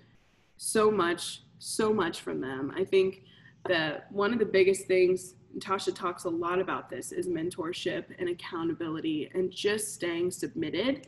so 0.57 0.91
much 0.91 1.43
so 1.59 1.95
much 1.95 2.21
from 2.21 2.41
them. 2.41 2.73
I 2.77 2.85
think 2.85 3.23
that 3.69 4.13
one 4.13 4.33
of 4.33 4.39
the 4.39 4.45
biggest 4.45 4.87
things 4.87 5.35
tasha 5.59 5.95
talks 5.95 6.25
a 6.25 6.29
lot 6.29 6.59
about 6.59 6.91
this 6.91 7.11
is 7.13 7.27
mentorship 7.27 8.05
and 8.19 8.29
accountability 8.29 9.31
and 9.35 9.51
just 9.51 9.95
staying 9.95 10.31
submitted. 10.31 11.07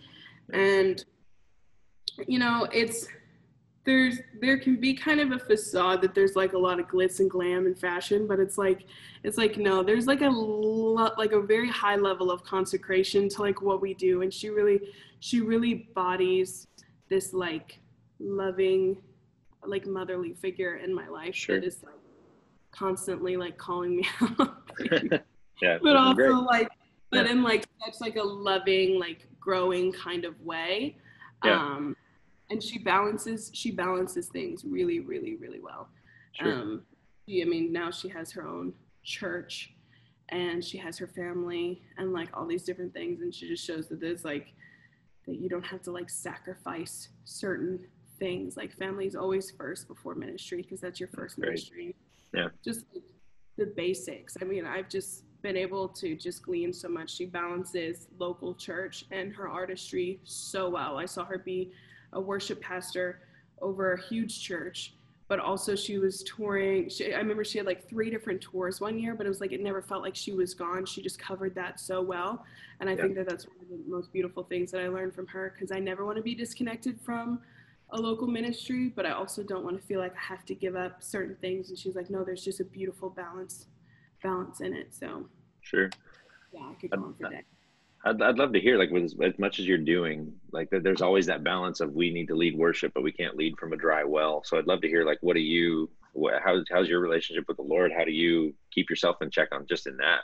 And 0.53 1.05
you 2.27 2.39
know 2.39 2.67
it's 2.73 3.07
there's 3.85 4.19
there 4.41 4.59
can 4.59 4.77
be 4.81 4.95
kind 4.95 5.21
of 5.21 5.33
a 5.33 5.39
facade 5.39 6.01
that 6.01 6.15
there's 6.15 6.35
like 6.35 6.55
a 6.55 6.59
lot 6.59 6.81
of 6.81 6.87
glitz 6.89 7.21
and 7.21 7.31
glam 7.31 7.67
and 7.67 7.79
fashion 7.79 8.27
but 8.27 8.41
it's 8.41 8.57
like 8.57 8.87
it's 9.23 9.37
like 9.37 9.59
no 9.59 9.83
there's 9.83 10.07
like 10.07 10.23
a 10.23 10.29
lot 10.29 11.19
like 11.19 11.33
a 11.33 11.41
very 11.41 11.69
high 11.69 11.97
level 11.97 12.31
of 12.31 12.43
consecration 12.43 13.29
to 13.29 13.43
like 13.43 13.61
what 13.61 13.81
we 13.81 13.95
do. 13.95 14.23
And 14.23 14.33
she 14.33 14.49
really 14.49 14.81
she 15.21 15.41
really 15.41 15.89
bodies 15.95 16.67
this 17.09 17.33
like 17.33 17.81
loving 18.19 18.97
like 19.69 19.87
motherly 19.87 20.33
figure 20.35 20.77
in 20.77 20.95
my 20.95 21.09
life 21.09 21.35
sure. 21.35 21.61
that 21.61 21.67
is 21.67 21.83
like 21.83 21.95
constantly 22.71 23.37
like 23.37 23.57
calling 23.57 23.97
me 23.97 24.07
out 24.39 24.57
yeah 25.63 25.79
but 25.83 25.97
also 25.97 26.15
great. 26.15 26.31
like 26.33 26.69
but 27.11 27.27
yeah. 27.27 27.33
in 27.33 27.43
like 27.43 27.65
such 27.85 28.01
like 28.01 28.17
a 28.17 28.23
loving 28.23 28.99
like 28.99 29.27
growing 29.41 29.93
kind 29.93 30.25
of 30.25 30.39
way 30.43 30.97
yeah. 31.45 31.55
um 31.55 31.97
and 32.51 32.63
she 32.63 32.79
balances 32.79 33.51
she 33.55 33.71
balances 33.71 34.29
things 34.29 34.65
really 34.65 35.01
really 35.01 35.37
really 35.37 35.61
well 35.61 35.89
sure. 36.33 36.53
um 36.53 36.83
she, 37.27 37.43
i 37.43 37.45
mean 37.45 37.73
now 37.73 37.91
she 37.91 38.09
has 38.09 38.31
her 38.31 38.47
own 38.47 38.73
church 39.03 39.73
and 40.31 40.65
she 40.65 40.77
has 40.77 40.99
her 40.99 41.07
family 41.07 41.81
and 41.99 42.13
like 42.13 42.29
all 42.37 42.47
these 42.47 42.65
different 42.65 42.93
things 42.93 43.21
and 43.21 43.35
she 43.35 43.49
just 43.49 43.65
shows 43.65 43.87
that 43.87 44.01
there's 44.01 44.25
like 44.25 44.53
that 45.27 45.41
you 45.41 45.49
don't 45.49 45.65
have 45.65 45.83
to 45.83 45.91
like 45.91 46.11
sacrifice 46.11 47.09
certain 47.25 47.81
things 48.19 48.57
like 48.57 48.73
family 48.73 49.07
is 49.07 49.17
always 49.17 49.51
first 49.51 49.89
before 49.89 50.15
ministry 50.15 50.63
because 50.63 50.81
that's 50.81 51.01
your 51.01 51.09
first 51.11 51.39
ministry. 51.39 51.95
Yeah. 52.35 52.49
Just 52.65 52.87
like, 52.93 53.03
the 53.57 53.67
basics. 53.67 54.37
I 54.41 54.45
mean 54.45 54.67
i've 54.67 54.89
just 54.89 55.25
been 55.43 55.57
able 55.57 55.89
to 55.89 56.17
just 56.17 56.43
glean 56.43 56.73
so 56.73 56.89
much. 56.89 57.15
She 57.15 57.27
balances 57.27 58.09
local 58.19 58.55
church 58.55 59.05
and 59.11 59.33
her 59.35 59.49
artistry 59.49 60.21
so 60.25 60.69
well. 60.69 60.99
I 60.99 61.07
saw 61.07 61.25
her 61.25 61.39
be 61.39 61.73
a 62.13 62.21
worship 62.21 62.61
pastor 62.61 63.21
over 63.63 63.95
a 63.95 64.03
huge 64.03 64.43
church 64.43 64.93
but 65.29 65.41
also 65.41 65.75
she 65.75 65.99
was 65.99 66.23
touring. 66.23 66.89
She, 66.89 67.13
i 67.13 67.19
remember 67.19 67.45
she 67.45 67.59
had 67.59 67.67
like 67.67 67.89
three 67.89 68.11
different 68.11 68.41
tours 68.41 68.81
one 68.81 68.99
year 68.99 69.15
but 69.15 69.27
it 69.27 69.29
was 69.29 69.41
like 69.41 69.53
it 69.53 69.61
never 69.61 69.83
felt 69.83 70.03
like 70.03 70.15
she 70.15 70.33
was 70.33 70.55
gone. 70.55 70.85
She 70.85 71.03
just 71.03 71.19
covered 71.19 71.55
that 71.55 71.81
so 71.81 72.03
well 72.03 72.45
and 72.81 72.89
i 72.89 72.95
yeah. 72.95 73.03
think 73.03 73.15
that 73.17 73.29
that's 73.29 73.47
one 73.47 73.57
of 73.61 73.69
the 73.69 73.79
most 73.89 74.13
beautiful 74.13 74.43
things 74.43 74.71
that 74.71 74.81
i 74.81 74.89
learned 74.89 75.15
from 75.15 75.27
her 75.27 75.53
because 75.55 75.71
i 75.71 75.79
never 75.79 76.05
want 76.05 76.17
to 76.17 76.23
be 76.23 76.35
disconnected 76.35 77.01
from 77.01 77.41
a 77.91 78.01
local 78.01 78.27
ministry 78.27 78.93
but 78.95 79.07
i 79.07 79.13
also 79.13 79.43
don't 79.43 79.65
want 79.65 79.81
to 79.81 79.87
feel 79.87 80.01
like 80.01 80.13
i 80.15 80.35
have 80.35 80.45
to 80.45 80.55
give 80.55 80.75
up 80.75 81.03
certain 81.03 81.37
things. 81.37 81.71
And 81.71 81.79
she's 81.79 81.95
like 81.95 82.11
no 82.11 82.25
there's 82.25 82.45
just 82.45 82.61
a 82.61 82.65
beautiful 82.65 83.11
balance 83.11 83.67
balance 84.23 84.61
in 84.61 84.75
it. 84.75 84.95
So 84.95 85.29
sure. 85.61 85.91
Yeah 86.53 86.71
i 86.71 86.75
could 86.75 86.91
go 86.91 87.05
on 87.05 87.15
for 87.15 87.31
days. 87.31 87.45
I'd, 88.05 88.23
I'd 88.23 88.39
love 88.39 88.53
to 88.53 88.61
hear 88.61 88.79
like 88.79 88.91
with 88.91 89.05
as, 89.05 89.15
as 89.23 89.39
much 89.39 89.59
as 89.59 89.67
you're 89.67 89.79
doing 89.79 90.33
like 90.53 90.69
there's 90.71 91.03
always 91.03 91.27
that 91.27 91.45
balance 91.45 91.81
of 91.81 91.93
we 91.93 92.11
need 92.11 92.29
to 92.29 92.35
lead 92.35 92.57
worship 92.57 92.93
but 92.95 93.03
we 93.03 93.13
can't 93.13 93.37
lead 93.37 93.59
from 93.59 93.73
a 93.73 93.77
dry 93.77 94.05
well. 94.05 94.43
So 94.45 94.59
i'd 94.59 94.67
love 94.67 94.81
to 94.83 94.89
hear 94.89 95.05
like 95.05 95.19
what 95.21 95.35
do 95.35 95.41
you 95.41 95.91
what, 96.17 96.41
how, 96.43 96.63
how's 96.71 96.89
your 96.89 97.01
relationship 97.01 97.45
with 97.47 97.59
the 97.59 97.63
lord? 97.63 97.93
How 97.97 98.05
do 98.05 98.11
you 98.11 98.55
keep 98.71 98.89
yourself 98.89 99.17
in 99.21 99.31
check 99.31 99.49
on 99.53 99.67
just 99.67 99.87
in 99.87 99.99
that 99.99 100.21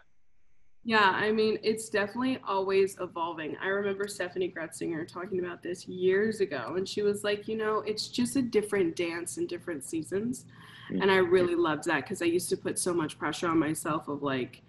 yeah 0.85 1.13
i 1.15 1.31
mean 1.31 1.59
it's 1.63 1.89
definitely 1.89 2.39
always 2.47 2.97
evolving 3.01 3.57
i 3.63 3.69
remember 3.69 4.05
steffany 4.05 4.53
gretzinger 4.53 5.07
talking 5.07 5.39
about 5.39 5.63
this 5.63 5.87
years 5.87 6.41
ago 6.41 6.75
and 6.77 6.89
she 6.89 7.03
was 7.03 7.23
like 7.23 7.47
you 7.47 7.57
know 7.57 7.79
it's 7.87 8.09
just 8.09 8.37
a 8.37 8.43
different 8.43 8.97
dance 8.97 9.39
in 9.39 9.47
different 9.47 9.85
seasons 9.85 10.45
mm-hmm. 10.91 11.01
and 11.01 11.11
i 11.11 11.17
really 11.17 11.55
loved 11.55 11.85
that 11.85 12.03
because 12.03 12.21
i 12.21 12.25
used 12.25 12.49
to 12.49 12.57
put 12.57 12.79
so 12.79 12.93
much 12.93 13.19
pressure 13.19 13.49
on 13.49 13.59
myself 13.59 14.09
of 14.09 14.23
like 14.23 14.63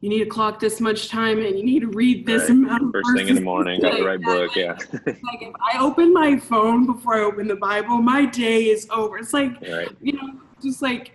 you 0.00 0.08
need 0.08 0.20
to 0.20 0.26
clock 0.26 0.60
this 0.60 0.80
much 0.80 1.08
time 1.08 1.38
and 1.38 1.58
you 1.58 1.64
need 1.64 1.80
to 1.80 1.88
read 1.88 2.24
this 2.24 2.42
right. 2.42 2.50
amount 2.50 2.92
first 2.92 3.16
thing 3.16 3.26
in 3.26 3.34
the 3.34 3.40
morning 3.40 3.80
got 3.80 3.96
the 3.96 4.04
right 4.04 4.22
book 4.22 4.54
yeah 4.54 4.76
like 5.06 5.42
if 5.42 5.52
i 5.60 5.78
open 5.80 6.12
my 6.12 6.36
phone 6.36 6.86
before 6.86 7.16
i 7.16 7.20
open 7.20 7.48
the 7.48 7.56
bible 7.56 7.98
my 8.00 8.24
day 8.24 8.66
is 8.66 8.86
over 8.90 9.18
it's 9.18 9.32
like 9.32 9.60
right. 9.62 9.90
you 10.00 10.12
know 10.12 10.38
just 10.62 10.82
like 10.82 11.10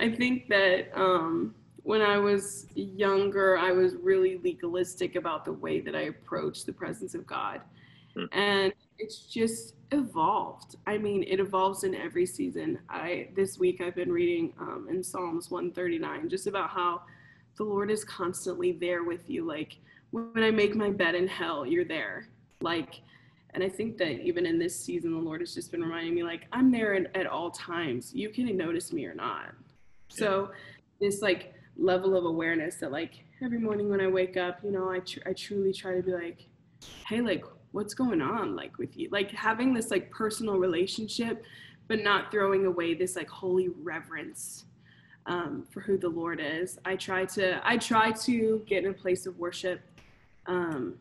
i 0.00 0.10
think 0.10 0.46
that 0.48 0.90
um 0.94 1.54
when 1.86 2.02
I 2.02 2.18
was 2.18 2.66
younger, 2.74 3.56
I 3.56 3.70
was 3.70 3.94
really 3.94 4.40
legalistic 4.42 5.14
about 5.14 5.44
the 5.44 5.52
way 5.52 5.80
that 5.80 5.94
I 5.94 6.02
approached 6.02 6.66
the 6.66 6.72
presence 6.72 7.14
of 7.14 7.24
God. 7.24 7.60
Mm. 8.16 8.28
And 8.32 8.72
it's 8.98 9.20
just 9.20 9.76
evolved. 9.92 10.74
I 10.88 10.98
mean, 10.98 11.22
it 11.22 11.38
evolves 11.38 11.84
in 11.84 11.94
every 11.94 12.26
season. 12.26 12.80
I 12.90 13.28
this 13.36 13.56
week 13.60 13.80
I've 13.80 13.94
been 13.94 14.10
reading 14.10 14.52
um, 14.58 14.88
in 14.90 15.00
Psalms 15.00 15.48
139 15.48 16.28
just 16.28 16.48
about 16.48 16.70
how 16.70 17.02
the 17.56 17.62
Lord 17.62 17.92
is 17.92 18.02
constantly 18.02 18.72
there 18.72 19.04
with 19.04 19.30
you. 19.30 19.46
Like 19.46 19.78
when 20.10 20.42
I 20.42 20.50
make 20.50 20.74
my 20.74 20.90
bed 20.90 21.14
in 21.14 21.28
hell, 21.28 21.64
you're 21.64 21.84
there. 21.84 22.26
Like, 22.62 23.00
and 23.54 23.62
I 23.62 23.68
think 23.68 23.96
that 23.98 24.20
even 24.22 24.44
in 24.44 24.58
this 24.58 24.74
season, 24.76 25.12
the 25.12 25.20
Lord 25.20 25.40
has 25.40 25.54
just 25.54 25.70
been 25.70 25.82
reminding 25.82 26.16
me, 26.16 26.24
like, 26.24 26.48
I'm 26.52 26.72
there 26.72 26.94
at, 26.94 27.14
at 27.14 27.26
all 27.26 27.52
times. 27.52 28.12
You 28.12 28.30
can 28.30 28.56
notice 28.56 28.92
me 28.92 29.06
or 29.06 29.14
not. 29.14 29.54
So, 30.08 30.50
this 31.00 31.20
like 31.22 31.52
level 31.78 32.16
of 32.16 32.24
awareness 32.24 32.76
that, 32.76 32.92
like, 32.92 33.24
every 33.42 33.58
morning 33.58 33.88
when 33.88 34.00
I 34.00 34.08
wake 34.08 34.36
up, 34.36 34.60
you 34.62 34.70
know, 34.70 34.90
I 34.90 35.00
tr- 35.00 35.20
I 35.26 35.32
truly 35.32 35.72
try 35.72 35.94
to 35.94 36.02
be 36.02 36.12
like, 36.12 36.46
hey, 37.06 37.20
like, 37.20 37.44
what's 37.72 37.94
going 37.94 38.22
on, 38.22 38.56
like, 38.56 38.78
with 38.78 38.96
you? 38.96 39.08
Like 39.10 39.30
having 39.30 39.74
this 39.74 39.90
like 39.90 40.10
personal 40.10 40.56
relationship, 40.56 41.44
but 41.88 42.02
not 42.02 42.30
throwing 42.30 42.66
away 42.66 42.94
this 42.94 43.16
like 43.16 43.28
holy 43.28 43.68
reverence 43.82 44.64
um, 45.26 45.66
for 45.70 45.80
who 45.80 45.98
the 45.98 46.08
Lord 46.08 46.40
is. 46.42 46.78
I 46.84 46.96
try 46.96 47.24
to 47.26 47.60
I 47.66 47.76
try 47.76 48.12
to 48.12 48.62
get 48.66 48.84
in 48.84 48.90
a 48.90 48.94
place 48.94 49.26
of 49.26 49.38
worship 49.38 49.80
um, 50.46 50.94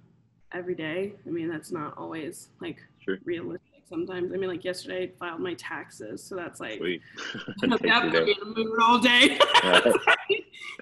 every 0.54 0.76
day. 0.76 1.14
I 1.26 1.30
mean, 1.30 1.50
that's 1.50 1.72
not 1.72 1.98
always 1.98 2.50
like 2.62 2.78
sure. 3.04 3.18
realistic. 3.24 3.65
Sometimes, 3.88 4.34
I 4.34 4.38
mean, 4.38 4.50
like 4.50 4.64
yesterday, 4.64 5.04
I 5.04 5.12
filed 5.20 5.42
my 5.42 5.54
taxes, 5.54 6.24
so 6.24 6.36
that's 6.36 6.60
like 6.60 6.82
I'm 6.82 7.70
put 7.70 7.82
me 7.84 8.36
in 8.36 8.42
a 8.42 8.46
mood 8.46 8.80
all 8.82 9.00
day. 9.00 9.38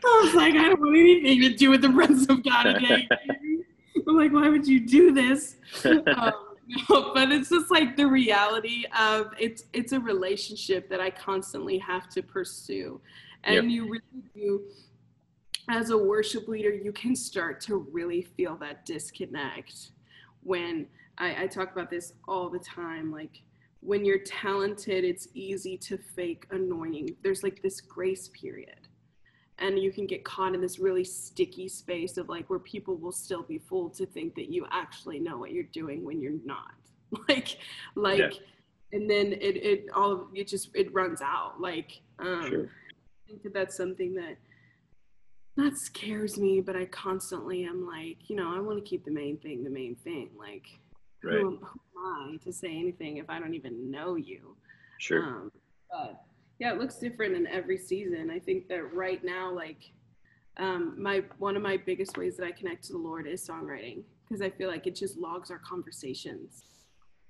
I 0.05 0.21
was 0.23 0.33
like, 0.33 0.55
I 0.55 0.69
don't 0.69 0.79
want 0.79 0.97
anything 0.97 1.41
to 1.41 1.53
do 1.53 1.69
with 1.69 1.81
the 1.81 1.89
presence 1.89 2.29
of 2.29 2.43
God 2.43 2.63
today. 2.63 3.07
I'm 4.07 4.17
like, 4.17 4.31
why 4.31 4.47
would 4.47 4.65
you 4.65 4.85
do 4.85 5.11
this? 5.11 5.57
um, 5.85 6.01
no, 6.89 7.13
but 7.13 7.31
it's 7.31 7.49
just 7.49 7.69
like 7.69 7.97
the 7.97 8.07
reality 8.07 8.85
of 8.97 9.33
it's 9.37 9.65
it's 9.73 9.91
a 9.91 9.99
relationship 9.99 10.89
that 10.89 11.01
I 11.01 11.09
constantly 11.09 11.77
have 11.79 12.07
to 12.09 12.23
pursue, 12.23 13.01
and 13.43 13.55
yep. 13.55 13.63
you 13.65 13.83
really 13.83 14.23
do 14.33 14.63
as 15.69 15.89
a 15.89 15.97
worship 15.97 16.47
leader, 16.47 16.73
you 16.73 16.91
can 16.91 17.15
start 17.15 17.61
to 17.61 17.87
really 17.91 18.21
feel 18.21 18.55
that 18.57 18.85
disconnect 18.85 19.91
when 20.41 20.87
I, 21.17 21.43
I, 21.43 21.47
talk 21.47 21.71
about 21.71 21.89
this 21.89 22.13
all 22.27 22.49
the 22.49 22.59
time. 22.59 23.11
Like 23.11 23.41
when 23.81 24.05
you're 24.05 24.19
talented, 24.19 25.03
it's 25.03 25.27
easy 25.33 25.77
to 25.77 25.97
fake 25.97 26.47
anointing. 26.51 27.15
There's 27.23 27.43
like 27.43 27.61
this 27.61 27.81
grace 27.81 28.29
period. 28.29 28.87
And 29.59 29.77
you 29.77 29.91
can 29.91 30.07
get 30.07 30.25
caught 30.25 30.55
in 30.55 30.61
this 30.61 30.79
really 30.79 31.03
sticky 31.03 31.67
space 31.67 32.17
of 32.17 32.27
like 32.27 32.49
where 32.49 32.59
people 32.59 32.97
will 32.97 33.11
still 33.11 33.43
be 33.43 33.59
fooled 33.59 33.93
to 33.95 34.05
think 34.05 34.35
that 34.35 34.51
you 34.51 34.65
actually 34.71 35.19
know 35.19 35.37
what 35.37 35.51
you're 35.51 35.63
doing 35.63 36.03
when 36.03 36.21
you're 36.21 36.39
not. 36.43 36.73
like, 37.29 37.57
like, 37.95 38.19
yeah. 38.19 38.29
and 38.93 39.09
then 39.09 39.33
it, 39.33 39.57
it 39.57 39.85
all, 39.93 40.27
it 40.33 40.47
just, 40.47 40.69
it 40.73 40.91
runs 40.93 41.21
out. 41.21 41.61
Like, 41.61 42.01
um, 42.17 42.49
sure. 42.49 42.65
I 42.65 43.27
think 43.27 43.43
that 43.43 43.53
that's 43.53 43.77
something 43.77 44.15
that 44.15 44.37
that 45.55 45.77
scares 45.77 46.37
me, 46.37 46.61
but 46.61 46.75
I 46.75 46.85
constantly 46.85 47.63
am 47.63 47.85
like, 47.85 48.29
you 48.29 48.35
know, 48.35 48.55
I 48.55 48.59
want 48.59 48.83
to 48.83 48.89
keep 48.89 49.05
the 49.05 49.11
main 49.11 49.37
thing 49.37 49.63
the 49.63 49.69
main 49.69 49.95
thing. 49.95 50.29
Like, 50.37 50.65
right. 51.23 51.39
who, 51.39 51.59
who, 51.61 51.79
am 52.05 52.33
I 52.33 52.37
to 52.43 52.53
say 52.53 52.67
anything 52.67 53.17
if 53.17 53.29
I 53.29 53.39
don't 53.39 53.53
even 53.53 53.89
know 53.89 54.15
you? 54.15 54.55
Sure. 54.99 55.23
Um, 55.23 55.51
but 55.91 56.23
yeah, 56.59 56.71
it 56.73 56.79
looks 56.79 56.95
different 56.95 57.35
in 57.35 57.47
every 57.47 57.77
season. 57.77 58.29
I 58.29 58.39
think 58.39 58.67
that 58.67 58.93
right 58.93 59.23
now, 59.23 59.51
like, 59.51 59.91
um, 60.57 60.95
my 61.01 61.23
one 61.39 61.55
of 61.55 61.63
my 61.63 61.77
biggest 61.77 62.17
ways 62.17 62.37
that 62.37 62.45
I 62.45 62.51
connect 62.51 62.83
to 62.85 62.93
the 62.93 62.99
Lord 62.99 63.27
is 63.27 63.45
songwriting 63.45 64.03
because 64.27 64.41
I 64.41 64.49
feel 64.49 64.69
like 64.69 64.85
it 64.85 64.95
just 64.95 65.17
logs 65.17 65.49
our 65.49 65.57
conversations, 65.59 66.63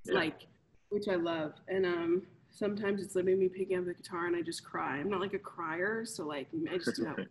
yeah. 0.05 0.15
like, 0.15 0.47
which 0.89 1.07
I 1.07 1.15
love. 1.15 1.53
And 1.67 1.85
um, 1.85 2.23
sometimes 2.51 3.01
it's 3.01 3.15
letting 3.15 3.39
me 3.39 3.47
picking 3.47 3.77
up 3.77 3.85
the 3.85 3.93
guitar 3.93 4.27
and 4.27 4.35
I 4.35 4.41
just 4.41 4.63
cry. 4.63 4.97
I'm 4.97 5.09
not 5.09 5.21
like 5.21 5.33
a 5.33 5.39
crier, 5.39 6.05
so 6.05 6.25
like 6.25 6.47
I 6.71 6.77
just 6.77 6.97
do 6.97 7.03
that 7.03 7.27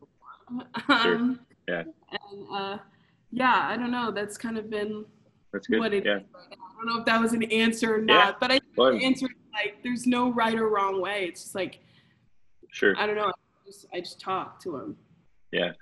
Um, 0.88 1.40
Yeah. 1.68 1.85
And 2.11 2.46
uh, 2.53 2.79
yeah, 3.31 3.68
I 3.68 3.77
don't 3.77 3.90
know. 3.90 4.11
That's 4.11 4.37
kind 4.37 4.59
of 4.59 4.68
been 4.68 5.05
that's 5.53 5.67
good. 5.67 5.81
what 5.81 5.93
it 5.93 6.05
yeah. 6.05 6.12
Right 6.12 6.25
I 6.51 6.85
don't 6.85 6.95
know 6.95 7.01
if 7.01 7.07
that 7.07 7.21
was 7.21 7.33
an 7.33 7.45
answer 7.45 7.95
or 7.95 8.01
not, 8.01 8.27
yeah. 8.27 8.33
but 8.41 8.51
I 8.51 8.55
think 8.55 8.77
well, 8.77 8.93
the 8.93 9.05
answer 9.05 9.27
is 9.27 9.33
like 9.53 9.83
there's 9.83 10.07
no 10.07 10.33
right 10.33 10.55
or 10.55 10.69
wrong 10.69 11.01
way. 11.01 11.27
It's 11.29 11.43
just 11.43 11.55
like 11.55 11.81
sure. 12.71 12.95
I 12.99 13.07
don't 13.07 13.17
know. 13.17 13.27
I 13.27 13.67
just, 13.67 13.87
I 13.95 14.01
just 14.01 14.21
talk 14.21 14.61
to 14.62 14.77
him. 14.77 14.97
Yeah. 15.53 15.73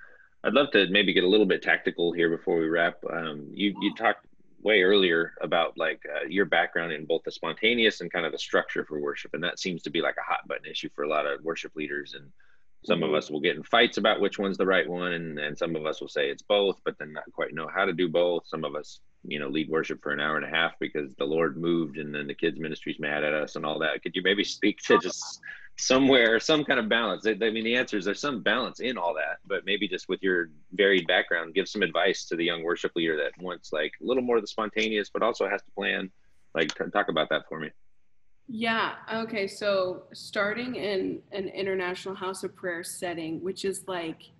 I'd 0.43 0.53
love 0.53 0.71
to 0.71 0.87
maybe 0.89 1.13
get 1.13 1.23
a 1.23 1.27
little 1.27 1.45
bit 1.45 1.61
tactical 1.61 2.11
here 2.11 2.29
before 2.29 2.59
we 2.59 2.67
wrap. 2.67 2.97
Um, 3.11 3.47
you 3.51 3.75
you 3.81 3.93
talked 3.95 4.25
way 4.63 4.83
earlier 4.83 5.33
about 5.41 5.77
like 5.77 6.01
uh, 6.15 6.25
your 6.27 6.45
background 6.45 6.91
in 6.91 7.05
both 7.05 7.23
the 7.23 7.31
spontaneous 7.31 8.01
and 8.01 8.11
kind 8.11 8.25
of 8.25 8.31
the 8.31 8.37
structure 8.37 8.85
for 8.85 8.99
worship, 8.99 9.33
and 9.33 9.43
that 9.43 9.59
seems 9.59 9.81
to 9.83 9.89
be 9.89 10.01
like 10.01 10.15
a 10.17 10.31
hot 10.31 10.47
button 10.47 10.65
issue 10.65 10.89
for 10.95 11.03
a 11.03 11.09
lot 11.09 11.25
of 11.25 11.43
worship 11.43 11.75
leaders. 11.75 12.13
And 12.15 12.29
some 12.83 12.99
mm-hmm. 12.99 13.09
of 13.09 13.15
us 13.15 13.29
will 13.29 13.39
get 13.39 13.55
in 13.55 13.63
fights 13.63 13.97
about 13.97 14.21
which 14.21 14.39
one's 14.39 14.57
the 14.57 14.65
right 14.65 14.87
one, 14.87 15.13
and, 15.13 15.39
and 15.39 15.57
some 15.57 15.75
of 15.75 15.85
us 15.85 16.01
will 16.01 16.07
say 16.07 16.29
it's 16.29 16.41
both, 16.41 16.79
but 16.85 16.97
then 16.97 17.13
not 17.13 17.31
quite 17.33 17.53
know 17.53 17.67
how 17.73 17.85
to 17.85 17.93
do 17.93 18.09
both. 18.09 18.47
Some 18.47 18.63
of 18.63 18.75
us, 18.75 18.99
you 19.23 19.39
know, 19.39 19.47
lead 19.47 19.69
worship 19.69 20.01
for 20.01 20.11
an 20.11 20.19
hour 20.19 20.37
and 20.37 20.45
a 20.45 20.49
half 20.49 20.73
because 20.79 21.13
the 21.15 21.25
Lord 21.25 21.57
moved, 21.57 21.97
and 21.97 22.13
then 22.13 22.27
the 22.27 22.33
kids' 22.33 22.59
ministry's 22.59 22.99
mad 22.99 23.23
at 23.23 23.33
us 23.33 23.55
and 23.55 23.65
all 23.65 23.79
that. 23.79 24.01
Could 24.01 24.15
you 24.15 24.21
maybe 24.23 24.43
speak 24.43 24.79
to 24.83 24.95
uh-huh. 24.95 25.01
just 25.03 25.39
somewhere, 25.77 26.39
some 26.39 26.63
kind 26.63 26.79
of 26.79 26.89
balance? 26.89 27.25
I 27.27 27.33
mean, 27.33 27.63
the 27.63 27.75
answer 27.75 27.97
is 27.97 28.05
there's 28.05 28.19
some 28.19 28.41
balance 28.41 28.79
in 28.79 28.97
all 28.97 29.13
that, 29.15 29.37
but 29.45 29.65
maybe 29.65 29.87
just 29.87 30.09
with 30.09 30.21
your 30.23 30.49
varied 30.73 31.07
background, 31.07 31.53
give 31.53 31.67
some 31.67 31.81
advice 31.81 32.25
to 32.25 32.35
the 32.35 32.45
young 32.45 32.63
worship 32.63 32.91
leader 32.95 33.17
that 33.17 33.31
wants 33.41 33.71
like 33.71 33.93
a 34.01 34.05
little 34.05 34.23
more 34.23 34.37
of 34.37 34.43
the 34.43 34.47
spontaneous, 34.47 35.09
but 35.09 35.21
also 35.21 35.47
has 35.47 35.61
to 35.61 35.71
plan. 35.71 36.11
Like, 36.53 36.73
talk 36.91 37.07
about 37.09 37.29
that 37.29 37.43
for 37.47 37.59
me. 37.59 37.69
Yeah. 38.47 38.95
Okay. 39.13 39.47
So 39.47 40.03
starting 40.13 40.75
in 40.75 41.21
an 41.31 41.47
international 41.47 42.15
house 42.15 42.43
of 42.43 42.53
prayer 42.53 42.83
setting, 42.83 43.41
which 43.41 43.63
is 43.63 43.85
like 43.87 44.31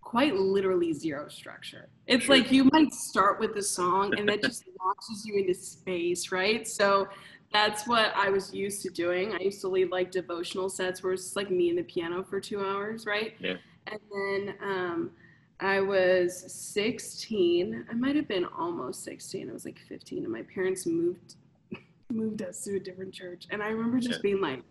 quite 0.00 0.34
literally 0.34 0.92
zero 0.92 1.28
structure. 1.28 1.88
It's 2.06 2.24
sure. 2.24 2.36
like 2.36 2.50
you 2.50 2.68
might 2.72 2.92
start 2.92 3.38
with 3.38 3.56
a 3.56 3.62
song 3.62 4.14
and 4.18 4.28
that 4.28 4.42
just 4.42 4.64
launches 4.84 5.24
you 5.24 5.36
into 5.36 5.54
space, 5.54 6.32
right? 6.32 6.66
So 6.66 7.08
that's 7.52 7.86
what 7.86 8.12
I 8.14 8.30
was 8.30 8.54
used 8.54 8.82
to 8.82 8.90
doing. 8.90 9.32
I 9.32 9.38
used 9.38 9.60
to 9.62 9.68
lead 9.68 9.90
like 9.90 10.10
devotional 10.10 10.68
sets 10.68 11.02
where 11.02 11.12
it's 11.12 11.36
like 11.36 11.50
me 11.50 11.68
and 11.68 11.78
the 11.78 11.82
piano 11.82 12.22
for 12.22 12.40
two 12.40 12.60
hours, 12.60 13.06
right? 13.06 13.34
Yeah. 13.38 13.56
And 13.86 14.00
then 14.10 14.54
um, 14.62 15.10
I 15.58 15.80
was 15.80 16.44
16. 16.52 17.86
I 17.90 17.94
might 17.94 18.16
have 18.16 18.28
been 18.28 18.46
almost 18.56 19.04
16. 19.04 19.50
I 19.50 19.52
was 19.52 19.64
like 19.64 19.78
15, 19.88 20.24
and 20.24 20.32
my 20.32 20.42
parents 20.42 20.86
moved 20.86 21.36
moved 22.10 22.42
us 22.42 22.64
to 22.64 22.76
a 22.76 22.80
different 22.80 23.12
church. 23.12 23.46
And 23.50 23.62
I 23.62 23.68
remember 23.68 23.98
just 23.98 24.18
yeah. 24.18 24.22
being 24.22 24.40
like, 24.40 24.62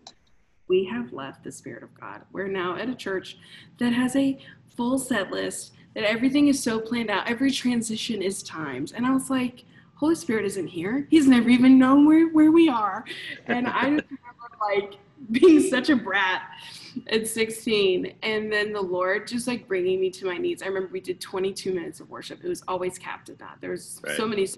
we 0.70 0.84
have 0.84 1.12
left 1.12 1.42
the 1.42 1.50
Spirit 1.50 1.82
of 1.82 1.92
God. 2.00 2.22
We're 2.32 2.46
now 2.46 2.76
at 2.76 2.88
a 2.88 2.94
church 2.94 3.36
that 3.78 3.92
has 3.92 4.14
a 4.14 4.38
full 4.68 5.00
set 5.00 5.32
list, 5.32 5.72
that 5.94 6.04
everything 6.04 6.46
is 6.46 6.62
so 6.62 6.78
planned 6.78 7.10
out. 7.10 7.28
Every 7.28 7.50
transition 7.50 8.22
is 8.22 8.42
timed. 8.44 8.92
And 8.94 9.04
I 9.04 9.12
was 9.12 9.28
like, 9.28 9.64
Holy 9.96 10.14
Spirit 10.14 10.46
isn't 10.46 10.68
here. 10.68 11.08
He's 11.10 11.26
never 11.26 11.50
even 11.50 11.76
known 11.76 12.06
where, 12.06 12.28
where 12.28 12.52
we 12.52 12.68
are. 12.68 13.04
And 13.48 13.66
I 13.66 13.96
just 13.96 14.04
remember 14.10 14.50
like 14.60 14.94
being 15.32 15.60
such 15.60 15.90
a 15.90 15.96
brat 15.96 16.42
at 17.08 17.26
16 17.26 18.14
and 18.22 18.50
then 18.50 18.72
the 18.72 18.80
lord 18.80 19.28
just 19.28 19.46
like 19.46 19.68
bringing 19.68 20.00
me 20.00 20.10
to 20.10 20.24
my 20.24 20.36
knees 20.36 20.62
i 20.62 20.66
remember 20.66 20.88
we 20.90 21.00
did 21.00 21.20
22 21.20 21.72
minutes 21.72 22.00
of 22.00 22.08
worship 22.08 22.42
it 22.42 22.48
was 22.48 22.64
always 22.66 22.98
capped 22.98 23.28
at 23.28 23.38
that 23.38 23.56
there's 23.60 24.00
right. 24.04 24.16
so 24.16 24.26
many 24.26 24.48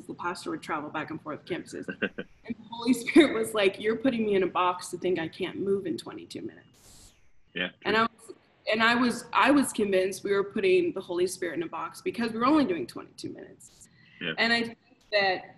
the 0.00 0.14
pastor 0.14 0.50
would 0.50 0.62
travel 0.62 0.90
back 0.90 1.10
and 1.10 1.20
forth 1.20 1.44
campuses. 1.44 1.86
and 2.02 2.10
the 2.10 2.54
Holy 2.70 2.92
Spirit 2.92 3.34
was 3.34 3.54
like, 3.54 3.80
You're 3.80 3.96
putting 3.96 4.24
me 4.24 4.34
in 4.34 4.42
a 4.42 4.48
box 4.48 4.88
to 4.88 4.98
think 4.98 5.18
I 5.18 5.28
can't 5.28 5.60
move 5.60 5.86
in 5.86 5.96
22 5.96 6.40
minutes. 6.40 7.12
Yeah. 7.54 7.68
And 7.84 7.96
I 7.96 8.02
was 8.02 8.34
and 8.70 8.82
I 8.82 8.94
was 8.94 9.24
I 9.32 9.50
was 9.50 9.72
convinced 9.72 10.24
we 10.24 10.32
were 10.32 10.44
putting 10.44 10.92
the 10.92 11.00
Holy 11.00 11.26
Spirit 11.26 11.56
in 11.56 11.62
a 11.62 11.68
box 11.68 12.00
because 12.00 12.32
we 12.32 12.38
were 12.38 12.46
only 12.46 12.64
doing 12.64 12.86
22 12.86 13.28
minutes. 13.30 13.88
Yeah. 14.20 14.32
And 14.38 14.52
I 14.52 14.62
think 14.62 14.78
that 15.12 15.56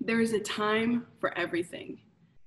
there 0.00 0.20
is 0.20 0.32
a 0.32 0.40
time 0.40 1.06
for 1.18 1.36
everything. 1.36 1.98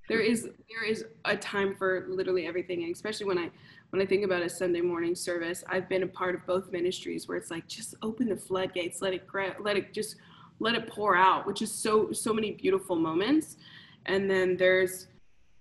There 0.10 0.20
is 0.20 0.44
there 0.44 0.84
is 0.86 1.06
a 1.26 1.36
time 1.36 1.76
for 1.76 2.06
literally 2.10 2.46
everything, 2.46 2.84
and 2.84 2.94
especially 2.94 3.26
when 3.26 3.38
I 3.38 3.50
when 3.92 4.02
I 4.02 4.06
think 4.06 4.26
about 4.26 4.42
a 4.42 4.50
Sunday 4.50 4.82
morning 4.82 5.16
service, 5.16 5.64
I've 5.70 5.88
been 5.88 6.04
a 6.04 6.08
part 6.08 6.36
of 6.36 6.46
both 6.46 6.72
ministries 6.72 7.28
where 7.28 7.38
it's 7.38 7.52
like 7.52 7.68
just 7.68 7.96
open 8.02 8.28
the 8.28 8.36
floodgates, 8.36 9.02
let 9.02 9.14
it 9.14 9.28
let 9.62 9.78
it 9.78 9.94
just 9.94 10.18
let 10.60 10.76
it 10.76 10.88
pour 10.88 11.16
out, 11.16 11.46
which 11.46 11.62
is 11.62 11.72
so 11.72 12.12
so 12.12 12.34
many 12.34 12.52
beautiful 12.52 12.96
moments. 12.96 13.58
And 14.06 14.30
then 14.30 14.58
there's 14.58 15.08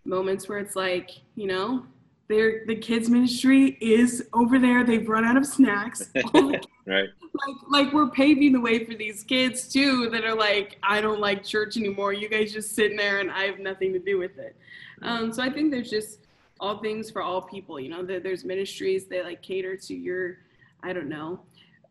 moments 0.04 0.48
where 0.48 0.58
it's 0.58 0.76
like, 0.76 1.10
you 1.36 1.46
know, 1.46 1.84
they 2.28 2.60
the 2.66 2.76
kids 2.76 3.08
ministry 3.08 3.76
is 3.80 4.28
over 4.32 4.58
there. 4.58 4.84
They've 4.84 5.08
run 5.08 5.24
out 5.24 5.36
of 5.36 5.46
snacks. 5.46 6.10
right. 6.34 6.60
Like 6.86 7.56
like 7.70 7.92
we're 7.92 8.10
paving 8.10 8.52
the 8.52 8.60
way 8.60 8.84
for 8.84 8.94
these 8.94 9.22
kids 9.24 9.68
too 9.68 10.08
that 10.10 10.24
are 10.24 10.36
like, 10.36 10.78
I 10.82 11.00
don't 11.00 11.20
like 11.20 11.44
church 11.44 11.76
anymore. 11.76 12.12
You 12.12 12.28
guys 12.28 12.52
just 12.52 12.74
sitting 12.74 12.96
there 12.96 13.20
and 13.20 13.30
I 13.30 13.44
have 13.44 13.58
nothing 13.58 13.92
to 13.92 13.98
do 13.98 14.18
with 14.18 14.38
it. 14.38 14.56
Um, 15.02 15.32
so 15.32 15.42
I 15.42 15.50
think 15.50 15.70
there's 15.70 15.90
just 15.90 16.20
all 16.60 16.78
things 16.78 17.10
for 17.10 17.22
all 17.22 17.42
people. 17.42 17.80
You 17.80 17.88
know, 17.88 18.02
there's 18.04 18.44
ministries 18.44 19.06
that 19.06 19.24
like 19.24 19.42
cater 19.42 19.76
to 19.76 19.94
your, 19.94 20.38
I 20.82 20.92
don't 20.92 21.08
know. 21.08 21.40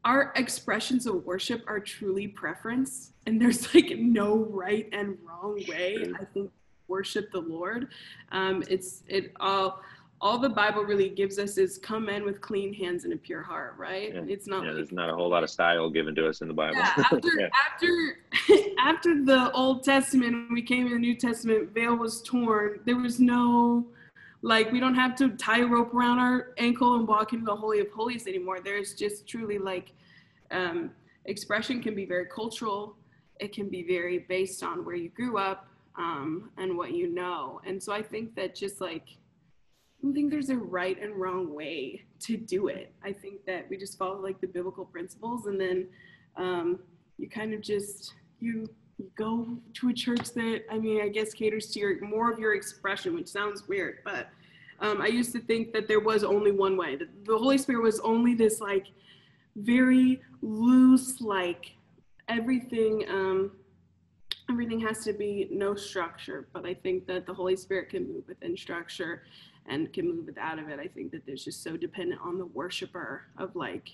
Our 0.04 0.34
expressions 0.36 1.06
of 1.06 1.26
worship 1.26 1.64
are 1.68 1.80
truly 1.80 2.28
preference, 2.28 3.14
and 3.26 3.40
there's 3.42 3.74
like 3.76 3.98
no 3.98 4.38
right 4.50 4.90
and 4.92 5.18
wrong 5.24 5.62
way. 5.68 6.12
I 6.20 6.26
think 6.26 6.52
worship 6.88 7.32
the 7.32 7.40
Lord. 7.40 7.88
Um, 8.32 8.64
it's 8.68 9.04
it 9.08 9.34
all 9.40 9.82
all 10.22 10.38
the 10.38 10.50
Bible 10.50 10.84
really 10.84 11.10
gives 11.10 11.40
us 11.40 11.58
is 11.58 11.80
come 11.80 12.08
in 12.08 12.24
with 12.24 12.42
clean 12.42 12.74
hands 12.74 13.06
and 13.06 13.14
a 13.14 13.18
pure 13.18 13.42
heart, 13.42 13.74
right? 13.78 14.14
Yeah. 14.14 14.22
It's 14.28 14.46
not. 14.46 14.62
Yeah, 14.62 14.70
like, 14.70 14.76
there's 14.78 14.92
not 14.92 15.10
a 15.10 15.16
whole 15.16 15.30
lot 15.30 15.44
of 15.44 15.50
style 15.50 15.90
given 15.90 16.14
to 16.16 16.28
us 16.28 16.42
in 16.42 16.48
the 16.48 16.54
Bible. 16.54 16.78
Yeah, 16.78 16.94
after 16.98 17.30
yeah. 17.40 17.50
after 17.66 18.18
after 18.80 19.26
the 19.26 19.52
Old 19.54 19.84
Testament, 19.84 20.52
we 20.52 20.62
came 20.62 20.86
in 20.86 20.94
the 20.94 21.00
New 21.00 21.16
Testament. 21.16 21.74
Veil 21.74 21.96
was 21.96 22.22
torn. 22.22 22.80
There 22.86 22.98
was 22.98 23.20
no 23.20 23.88
like 24.42 24.72
we 24.72 24.80
don't 24.80 24.96
have 24.96 25.16
to 25.16 25.30
tie 25.30 25.60
a 25.60 25.66
rope 25.66 25.94
around 25.94 26.20
our 26.20 26.54
ankle 26.58 26.96
and 26.96 27.08
walk 27.08 27.34
into 27.34 27.46
the 27.46 27.56
holy 27.56 27.80
of 27.80 27.90
holies 27.92 28.28
anymore. 28.28 28.60
There's 28.60 28.94
just 28.94 29.28
truly 29.28 29.60
like 29.60 29.94
um, 30.50 30.92
expression 31.26 31.82
can 31.82 31.96
be 31.96 32.06
very 32.06 32.26
cultural. 32.26 32.96
It 33.40 33.54
can 33.54 33.70
be 33.70 33.84
very 33.84 34.20
based 34.20 34.64
on 34.64 34.84
where 34.84 34.96
you 34.96 35.10
grew 35.10 35.38
up 35.38 35.68
um, 35.96 36.50
and 36.58 36.78
what 36.78 36.94
you 36.94 37.08
know. 37.08 37.62
And 37.66 37.82
so 37.82 37.94
I 37.94 38.02
think 38.02 38.36
that 38.36 38.56
just 38.56 38.82
like 38.82 39.06
I 39.08 40.04
don't 40.04 40.16
think 40.16 40.32
there's 40.32 40.50
a 40.50 40.58
right 40.58 41.00
and 41.00 41.16
wrong 41.16 41.54
way 41.54 42.02
to 42.22 42.36
do 42.36 42.68
it. 42.68 42.92
I 43.04 43.14
think 43.14 43.46
that 43.46 43.70
we 43.70 43.78
just 43.78 44.00
follow 44.00 44.20
like 44.20 44.42
the 44.42 44.48
biblical 44.48 44.86
principles 44.86 45.46
and 45.46 45.62
then 45.62 45.88
um, 46.38 46.80
you 47.20 47.30
kind 47.30 47.54
of 47.54 47.62
just 47.62 48.16
you, 48.40 48.62
you 48.62 48.70
go 49.16 49.58
to 49.74 49.90
a 49.90 49.94
church 49.94 50.34
that 50.34 50.62
I 50.72 50.78
mean 50.78 51.02
I 51.02 51.08
guess 51.08 51.34
caters 51.34 51.72
to 51.72 51.80
your 51.80 52.06
more 52.06 52.32
of 52.32 52.40
your 52.40 52.56
expression, 52.56 53.14
which 53.16 53.28
sounds 53.28 53.68
weird, 53.68 54.00
but 54.04 54.30
um, 54.80 55.00
I 55.00 55.08
used 55.08 55.32
to 55.34 55.40
think 55.40 55.74
that 55.74 55.88
there 55.88 56.00
was 56.00 56.24
only 56.24 56.52
one 56.52 56.76
way. 56.76 56.96
The, 56.96 57.08
the 57.26 57.38
Holy 57.38 57.58
Spirit 57.58 57.84
was 57.84 58.00
only 58.00 58.34
this 58.34 58.60
like 58.60 58.88
very 59.56 60.22
loose, 60.42 61.22
like 61.22 61.76
everything. 62.28 63.06
Um, 63.08 63.52
everything 64.50 64.80
has 64.82 65.04
to 65.06 65.14
be 65.14 65.48
no 65.52 65.76
structure, 65.76 66.48
but 66.52 66.66
I 66.66 66.74
think 66.74 67.08
that 67.08 67.26
the 67.26 67.34
Holy 67.34 67.56
Spirit 67.56 67.90
can 67.90 68.08
move 68.08 68.24
within 68.28 68.58
structure 68.58 69.24
and 69.68 69.94
can 69.94 70.08
move 70.08 70.26
without 70.26 70.60
of 70.60 70.68
it. 70.70 70.80
I 70.80 70.88
think 70.88 71.12
that 71.12 71.26
there's 71.26 71.46
just 71.46 71.64
so 71.64 71.78
dependent 71.78 72.20
on 72.22 72.38
the 72.38 72.48
worshiper 72.48 73.28
of 73.38 73.56
like, 73.56 73.92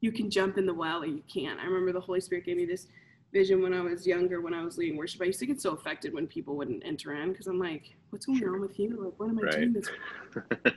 you 0.00 0.12
can 0.12 0.30
jump 0.30 0.56
in 0.56 0.64
the 0.64 0.72
well 0.72 1.02
or 1.02 1.06
you 1.06 1.22
can't. 1.32 1.60
I 1.60 1.64
remember 1.64 1.92
the 1.92 2.00
Holy 2.00 2.20
Spirit 2.20 2.46
gave 2.46 2.56
me 2.56 2.64
this 2.64 2.86
vision 3.32 3.62
when 3.62 3.72
I 3.72 3.80
was 3.80 4.06
younger, 4.06 4.40
when 4.40 4.54
I 4.54 4.64
was 4.64 4.76
leading 4.76 4.96
worship. 4.96 5.22
I 5.22 5.26
used 5.26 5.38
to 5.40 5.46
get 5.46 5.60
so 5.60 5.70
affected 5.72 6.12
when 6.12 6.26
people 6.26 6.56
wouldn't 6.56 6.84
enter 6.84 7.14
in 7.14 7.30
because 7.30 7.46
I'm 7.46 7.58
like, 7.58 7.94
what's 8.10 8.26
going 8.26 8.42
on 8.44 8.60
with 8.60 8.78
you? 8.78 9.04
Like, 9.04 9.14
what 9.18 9.28
am 9.28 9.38
I 9.38 9.42
right. 9.42 9.52
doing 9.52 9.72
this 9.72 9.90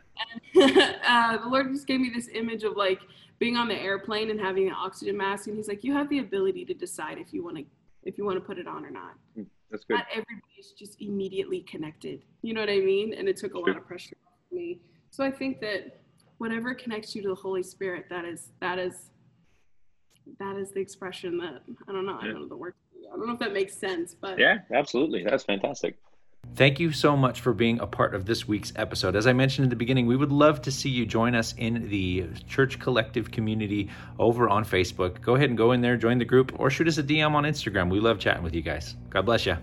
and, 0.55 0.95
uh, 1.07 1.37
the 1.37 1.49
Lord 1.49 1.71
just 1.71 1.87
gave 1.87 1.99
me 1.99 2.11
this 2.13 2.29
image 2.33 2.63
of 2.63 2.75
like 2.75 2.99
being 3.39 3.57
on 3.57 3.67
the 3.67 3.75
airplane 3.75 4.29
and 4.29 4.39
having 4.39 4.67
an 4.67 4.73
oxygen 4.73 5.17
mask. 5.17 5.47
And 5.47 5.57
he's 5.57 5.67
like, 5.67 5.83
you 5.83 5.93
have 5.93 6.09
the 6.09 6.19
ability 6.19 6.65
to 6.65 6.73
decide 6.73 7.17
if 7.17 7.33
you 7.33 7.43
want 7.43 7.57
to, 7.57 7.65
if 8.03 8.17
you 8.17 8.25
want 8.25 8.37
to 8.37 8.41
put 8.41 8.57
it 8.57 8.67
on 8.67 8.85
or 8.85 8.91
not. 8.91 9.13
Hmm, 9.35 9.43
that's 9.71 9.83
good. 9.85 9.95
Not 9.95 10.05
everybody's 10.11 10.73
just 10.77 11.01
immediately 11.01 11.61
connected. 11.61 12.23
You 12.41 12.53
know 12.53 12.61
what 12.61 12.69
I 12.69 12.79
mean? 12.79 13.13
And 13.13 13.27
it 13.27 13.37
took 13.37 13.53
a 13.53 13.57
sure. 13.57 13.67
lot 13.67 13.77
of 13.77 13.87
pressure 13.87 14.15
me. 14.53 14.79
So 15.09 15.23
I 15.23 15.31
think 15.31 15.59
that 15.61 15.99
whatever 16.37 16.73
connects 16.73 17.15
you 17.15 17.21
to 17.23 17.29
the 17.29 17.35
Holy 17.35 17.63
Spirit, 17.63 18.05
that 18.09 18.25
is 18.25 18.49
that 18.61 18.79
is 18.79 19.09
that 20.39 20.57
is 20.57 20.71
the 20.71 20.79
expression 20.79 21.37
that 21.37 21.63
I 21.87 21.91
don't 21.91 22.05
know. 22.05 22.17
I 22.21 22.25
don't 22.25 22.41
know 22.41 22.47
the 22.47 22.57
word. 22.57 22.75
I 23.11 23.15
don't 23.15 23.27
know 23.27 23.33
if 23.33 23.39
that 23.39 23.53
makes 23.53 23.75
sense, 23.75 24.15
but 24.19 24.39
yeah, 24.39 24.59
absolutely. 24.73 25.23
That's 25.23 25.43
fantastic. 25.43 25.97
Thank 26.55 26.79
you 26.79 26.91
so 26.91 27.15
much 27.15 27.41
for 27.41 27.53
being 27.53 27.79
a 27.79 27.87
part 27.87 28.13
of 28.13 28.25
this 28.25 28.47
week's 28.47 28.73
episode. 28.75 29.15
As 29.15 29.25
I 29.25 29.33
mentioned 29.33 29.63
in 29.63 29.69
the 29.69 29.75
beginning, 29.75 30.05
we 30.05 30.15
would 30.15 30.31
love 30.31 30.61
to 30.63 30.71
see 30.71 30.89
you 30.89 31.05
join 31.05 31.35
us 31.35 31.55
in 31.57 31.89
the 31.89 32.27
Church 32.47 32.79
Collective 32.79 33.31
community 33.31 33.89
over 34.19 34.49
on 34.49 34.63
Facebook. 34.65 35.21
Go 35.21 35.35
ahead 35.35 35.49
and 35.49 35.57
go 35.57 35.71
in 35.71 35.81
there, 35.81 35.97
join 35.97 36.19
the 36.19 36.25
group, 36.25 36.59
or 36.59 36.69
shoot 36.69 36.87
us 36.87 36.97
a 36.97 37.03
DM 37.03 37.33
on 37.33 37.43
Instagram. 37.43 37.89
We 37.89 37.99
love 37.99 38.19
chatting 38.19 38.43
with 38.43 38.53
you 38.53 38.61
guys. 38.61 38.95
God 39.09 39.25
bless 39.25 39.45
you. 39.45 39.57